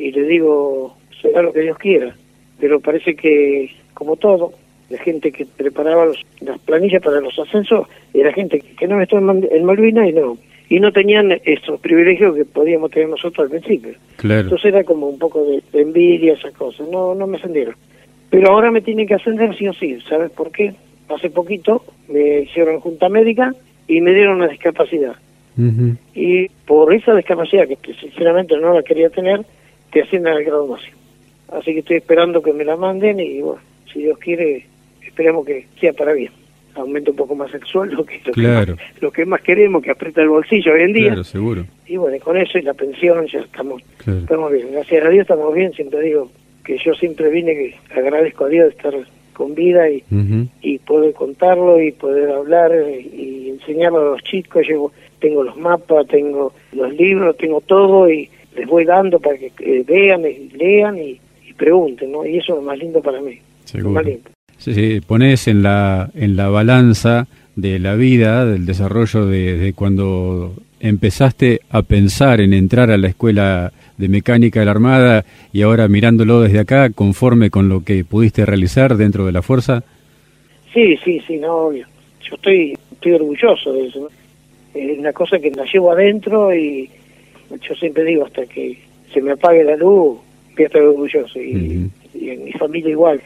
Y 0.00 0.12
le 0.12 0.22
digo, 0.24 0.96
será 1.20 1.42
lo 1.42 1.52
que 1.52 1.60
Dios 1.60 1.78
quiera. 1.78 2.14
Pero 2.58 2.80
parece 2.80 3.14
que, 3.14 3.70
como 3.94 4.16
todo, 4.16 4.52
la 4.88 4.98
gente 4.98 5.30
que 5.30 5.46
preparaba 5.46 6.06
las 6.40 6.58
planillas 6.60 7.02
para 7.02 7.20
los 7.20 7.38
ascensos 7.38 7.86
era 8.12 8.32
gente 8.32 8.60
que 8.60 8.88
no 8.88 9.00
estaba 9.00 9.32
en 9.32 9.64
Malvinas 9.64 10.08
y 10.08 10.12
no 10.12 10.38
y 10.70 10.78
no 10.78 10.92
tenían 10.92 11.32
estos 11.44 11.80
privilegios 11.80 12.36
que 12.36 12.44
podíamos 12.44 12.92
tener 12.92 13.08
nosotros 13.08 13.44
al 13.44 13.50
principio. 13.50 13.92
Entonces 14.22 14.66
era 14.66 14.84
como 14.84 15.08
un 15.08 15.18
poco 15.18 15.44
de, 15.44 15.62
envidia, 15.72 16.34
esas 16.34 16.54
cosas. 16.54 16.88
No, 16.88 17.12
no 17.16 17.26
me 17.26 17.38
ascendieron. 17.38 17.74
Pero 18.30 18.50
ahora 18.50 18.70
me 18.70 18.80
tienen 18.80 19.08
que 19.08 19.14
ascender 19.14 19.54
sí 19.56 19.66
o 19.66 19.72
sí. 19.72 19.98
¿Sabes 20.08 20.30
por 20.30 20.52
qué? 20.52 20.72
Hace 21.08 21.28
poquito 21.28 21.84
me 22.08 22.42
hicieron 22.42 22.78
junta 22.78 23.08
médica 23.08 23.52
y 23.88 24.00
me 24.00 24.14
dieron 24.14 24.36
una 24.36 24.46
discapacidad. 24.46 25.16
Y 26.14 26.48
por 26.64 26.94
esa 26.94 27.14
discapacidad, 27.14 27.66
que 27.68 27.92
sinceramente 27.94 28.56
no 28.56 28.72
la 28.72 28.82
quería 28.82 29.10
tener, 29.10 29.44
te 29.92 30.02
ascienden 30.02 30.32
al 30.32 30.44
grado 30.44 30.66
máximo. 30.66 30.96
Así 31.52 31.72
que 31.72 31.80
estoy 31.80 31.96
esperando 31.96 32.42
que 32.42 32.52
me 32.52 32.64
la 32.64 32.76
manden 32.76 33.20
y 33.20 33.40
bueno, 33.40 33.60
si 33.92 34.00
Dios 34.00 34.18
quiere, 34.18 34.66
esperemos 35.02 35.44
que 35.44 35.66
sea 35.80 35.92
para 35.92 36.12
bien 36.12 36.32
aumenta 36.74 37.10
un 37.10 37.16
poco 37.16 37.34
más 37.34 37.52
el 37.54 37.64
sueldo, 37.64 38.04
que 38.04 38.16
es 38.16 38.26
lo, 38.26 38.32
que, 38.32 38.76
lo 39.00 39.10
que 39.10 39.24
más 39.24 39.40
queremos, 39.42 39.82
que 39.82 39.90
aprieta 39.90 40.22
el 40.22 40.28
bolsillo 40.28 40.72
hoy 40.72 40.82
en 40.82 40.92
día. 40.92 41.06
Claro, 41.08 41.24
seguro. 41.24 41.66
Y 41.86 41.96
bueno, 41.96 42.16
con 42.22 42.36
eso 42.36 42.58
y 42.58 42.62
la 42.62 42.74
pensión 42.74 43.26
ya 43.26 43.40
estamos, 43.40 43.82
estamos 44.06 44.52
bien. 44.52 44.72
Gracias 44.72 45.04
a 45.04 45.08
Dios 45.08 45.22
estamos 45.22 45.54
bien, 45.54 45.72
siempre 45.72 46.00
digo 46.00 46.30
que 46.64 46.78
yo 46.78 46.94
siempre 46.94 47.30
vine, 47.30 47.54
que 47.54 47.76
agradezco 47.94 48.44
a 48.44 48.48
Dios 48.48 48.66
de 48.66 48.70
estar 48.70 48.94
con 49.32 49.54
vida 49.54 49.88
y, 49.88 50.04
y 50.60 50.78
poder 50.78 51.14
contarlo 51.14 51.80
y 51.80 51.92
poder 51.92 52.30
hablar 52.30 52.72
y, 52.72 53.48
enseñarlo 53.50 54.00
a 54.00 54.10
los 54.12 54.22
chicos. 54.22 54.66
Yo 54.68 54.92
tengo 55.18 55.42
los 55.42 55.56
mapas, 55.56 56.06
tengo 56.06 56.52
los 56.72 56.92
libros, 56.94 57.36
tengo 57.36 57.60
todo 57.60 58.10
y 58.10 58.30
les 58.60 58.68
voy 58.68 58.84
dando 58.84 59.18
para 59.18 59.36
que 59.36 59.84
vean 59.86 60.22
y 60.24 60.56
lean 60.56 60.98
y, 60.98 61.18
pregunten, 61.56 62.10
¿no? 62.10 62.24
Y 62.24 62.38
eso 62.38 62.54
es 62.54 62.60
lo 62.60 62.62
más 62.62 62.78
lindo 62.78 63.02
para 63.02 63.20
mí. 63.20 63.38
Seguro. 63.66 63.90
Lo 63.90 63.94
más 63.96 64.06
lindo 64.06 64.30
si 64.60 65.00
pones 65.00 65.48
en 65.48 65.62
la, 65.62 66.10
en 66.14 66.36
la 66.36 66.48
balanza 66.48 67.26
de 67.56 67.78
la 67.78 67.94
vida, 67.94 68.44
del 68.44 68.66
desarrollo 68.66 69.26
de, 69.26 69.72
cuando 69.74 70.54
empezaste 70.80 71.60
a 71.70 71.82
pensar 71.82 72.40
en 72.40 72.52
entrar 72.52 72.90
a 72.90 72.98
la 72.98 73.08
escuela 73.08 73.72
de 73.96 74.08
mecánica 74.08 74.60
de 74.60 74.66
la 74.66 74.72
Armada 74.72 75.24
y 75.52 75.62
ahora 75.62 75.88
mirándolo 75.88 76.42
desde 76.42 76.58
acá, 76.58 76.90
conforme 76.90 77.50
con 77.50 77.68
lo 77.68 77.84
que 77.84 78.04
pudiste 78.04 78.44
realizar 78.46 78.96
dentro 78.96 79.26
de 79.26 79.32
la 79.32 79.42
fuerza? 79.42 79.82
Sí, 80.72 80.96
sí, 81.04 81.20
sí, 81.26 81.38
no, 81.38 81.54
obvio. 81.54 81.86
Yo 82.22 82.34
estoy, 82.34 82.76
estoy 82.92 83.12
orgulloso 83.12 83.72
de 83.72 83.86
eso. 83.86 84.08
Es 84.74 84.98
una 84.98 85.12
cosa 85.12 85.38
que 85.38 85.50
la 85.50 85.64
llevo 85.64 85.90
adentro 85.90 86.54
y 86.54 86.88
yo 87.50 87.74
siempre 87.74 88.04
digo, 88.04 88.24
hasta 88.24 88.46
que 88.46 88.78
se 89.12 89.20
me 89.20 89.32
apague 89.32 89.64
la 89.64 89.76
luz, 89.76 90.18
voy 90.54 90.64
a 90.64 90.66
estar 90.66 90.82
orgulloso. 90.82 91.40
Y, 91.40 91.90
y 92.14 92.30
en 92.30 92.44
mi 92.44 92.52
familia 92.52 92.90
igual 92.90 93.20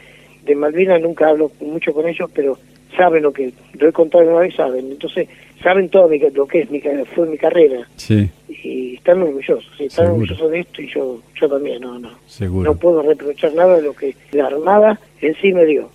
de 0.45 0.55
Malvinas 0.55 1.01
nunca 1.01 1.29
hablo 1.29 1.51
mucho 1.59 1.93
con 1.93 2.07
ellos, 2.07 2.29
pero 2.33 2.57
saben 2.95 3.23
lo 3.23 3.33
que 3.33 3.51
lo 3.73 3.89
he 3.89 3.91
contado 3.91 4.23
una 4.23 4.39
vez, 4.39 4.55
saben. 4.55 4.91
Entonces, 4.91 5.27
saben 5.61 5.89
todo 5.89 6.09
lo 6.33 6.47
que 6.47 6.61
es 6.61 6.69
mi, 6.69 6.81
fue 7.13 7.27
mi 7.27 7.37
carrera. 7.37 7.87
Sí. 7.95 8.29
Y 8.47 8.95
están 8.95 9.21
orgullosos, 9.21 9.71
sí, 9.77 9.85
están 9.85 10.07
orgullosos 10.07 10.51
de 10.51 10.59
esto 10.59 10.81
y 10.81 10.87
yo 10.87 11.21
yo 11.39 11.49
también, 11.49 11.81
no, 11.81 11.99
no. 11.99 12.11
Seguro. 12.27 12.71
No 12.71 12.79
puedo 12.79 13.01
reprochar 13.01 13.53
nada 13.53 13.75
de 13.77 13.83
lo 13.83 13.93
que 13.93 14.15
la 14.31 14.47
Armada 14.47 14.99
en 15.21 15.35
sí 15.35 15.53
me 15.53 15.65
dio. 15.65 15.89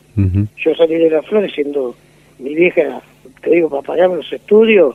Yo 0.57 0.75
salí 0.75 0.97
de 0.97 1.09
la 1.09 1.23
Flores 1.23 1.51
siendo 1.55 1.97
mi 2.39 2.55
vieja, 2.55 3.01
te 3.41 3.51
digo, 3.51 3.71
para 3.71 3.83
pagarme 3.83 4.17
los 4.17 4.31
estudios, 4.31 4.95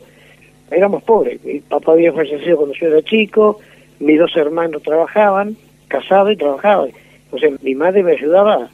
éramos 0.71 1.04
pobres. 1.04 1.43
Mi 1.43 1.60
papá 1.60 1.93
había 1.93 2.13
fallecido 2.13 2.58
cuando 2.58 2.75
yo 2.75 2.88
era 2.88 3.01
chico, 3.01 3.60
mis 3.99 4.19
dos 4.19 4.36
hermanos 4.36 4.82
trabajaban, 4.84 5.56
casados 5.88 6.34
y 6.34 6.38
trabajaban. 6.38 6.89
O 7.32 7.38
sea, 7.38 7.49
mi 7.62 7.75
madre 7.75 8.04
me 8.04 8.13
ayudaba 8.13 8.69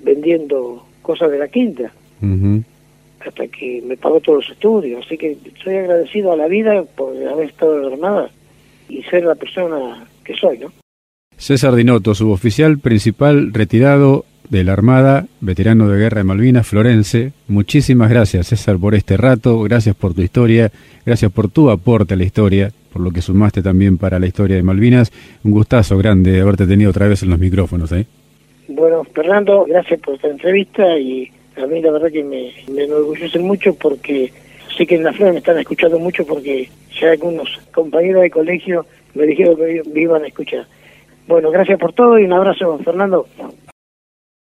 vendiendo 0.00 0.84
cosas 1.02 1.30
de 1.30 1.38
la 1.38 1.48
quinta. 1.48 1.92
Hasta 3.20 3.46
que 3.48 3.82
me 3.84 3.96
pagó 3.96 4.20
todos 4.20 4.44
los 4.44 4.50
estudios. 4.56 5.04
Así 5.04 5.16
que 5.16 5.36
soy 5.62 5.76
agradecido 5.76 6.32
a 6.32 6.36
la 6.36 6.46
vida 6.46 6.82
por 6.96 7.16
haber 7.26 7.48
estado 7.48 7.76
en 7.76 7.82
la 7.82 7.92
Armada 7.92 8.30
y 8.88 9.02
ser 9.04 9.24
la 9.24 9.34
persona 9.34 10.06
que 10.24 10.34
soy, 10.34 10.58
¿no? 10.58 10.72
César 11.36 11.74
Dinotto, 11.74 12.14
suboficial 12.14 12.78
principal 12.78 13.52
retirado 13.52 14.24
de 14.48 14.64
la 14.64 14.72
Armada, 14.72 15.26
veterano 15.40 15.88
de 15.88 15.98
guerra 15.98 16.18
de 16.18 16.24
Malvinas, 16.24 16.66
Florense. 16.66 17.32
Muchísimas 17.48 18.10
gracias, 18.10 18.48
César, 18.48 18.78
por 18.78 18.94
este 18.94 19.16
rato. 19.16 19.60
Gracias 19.62 19.96
por 19.96 20.14
tu 20.14 20.22
historia. 20.22 20.70
Gracias 21.04 21.30
por 21.32 21.50
tu 21.50 21.70
aporte 21.70 22.14
a 22.14 22.16
la 22.16 22.24
historia, 22.24 22.70
por 22.92 23.02
lo 23.02 23.10
que 23.10 23.22
sumaste 23.22 23.62
también 23.62 23.98
para 23.98 24.18
la 24.18 24.26
historia 24.26 24.56
de 24.56 24.62
Malvinas. 24.62 25.12
Un 25.44 25.52
gustazo 25.52 25.96
grande 25.98 26.40
haberte 26.40 26.66
tenido 26.66 26.90
otra 26.90 27.08
vez 27.08 27.22
en 27.22 27.30
los 27.30 27.38
micrófonos. 27.38 27.90
¿eh? 27.92 28.06
Bueno, 28.68 29.04
Fernando, 29.04 29.64
gracias 29.68 30.00
por 30.00 30.14
esta 30.14 30.28
entrevista 30.28 30.98
y 30.98 31.30
a 31.56 31.66
mí 31.66 31.80
la 31.80 31.90
verdad 31.90 32.10
que 32.10 32.22
me, 32.22 32.52
me 32.72 32.84
enorgullece 32.84 33.38
mucho 33.38 33.74
porque 33.74 34.32
sé 34.76 34.86
que 34.86 34.96
en 34.96 35.04
la 35.04 35.12
flor 35.12 35.32
me 35.32 35.38
están 35.38 35.58
escuchando 35.58 35.98
mucho 35.98 36.24
porque 36.26 36.68
ya 37.00 37.10
algunos 37.10 37.48
compañeros 37.72 38.22
de 38.22 38.30
colegio 38.30 38.86
me 39.14 39.26
dijeron 39.26 39.56
que 39.56 39.82
me 39.92 40.00
iban 40.00 40.22
a 40.22 40.28
escuchar. 40.28 40.66
Bueno, 41.26 41.50
gracias 41.50 41.78
por 41.78 41.92
todo 41.92 42.18
y 42.18 42.24
un 42.24 42.32
abrazo, 42.32 42.78
Fernando. 42.84 43.26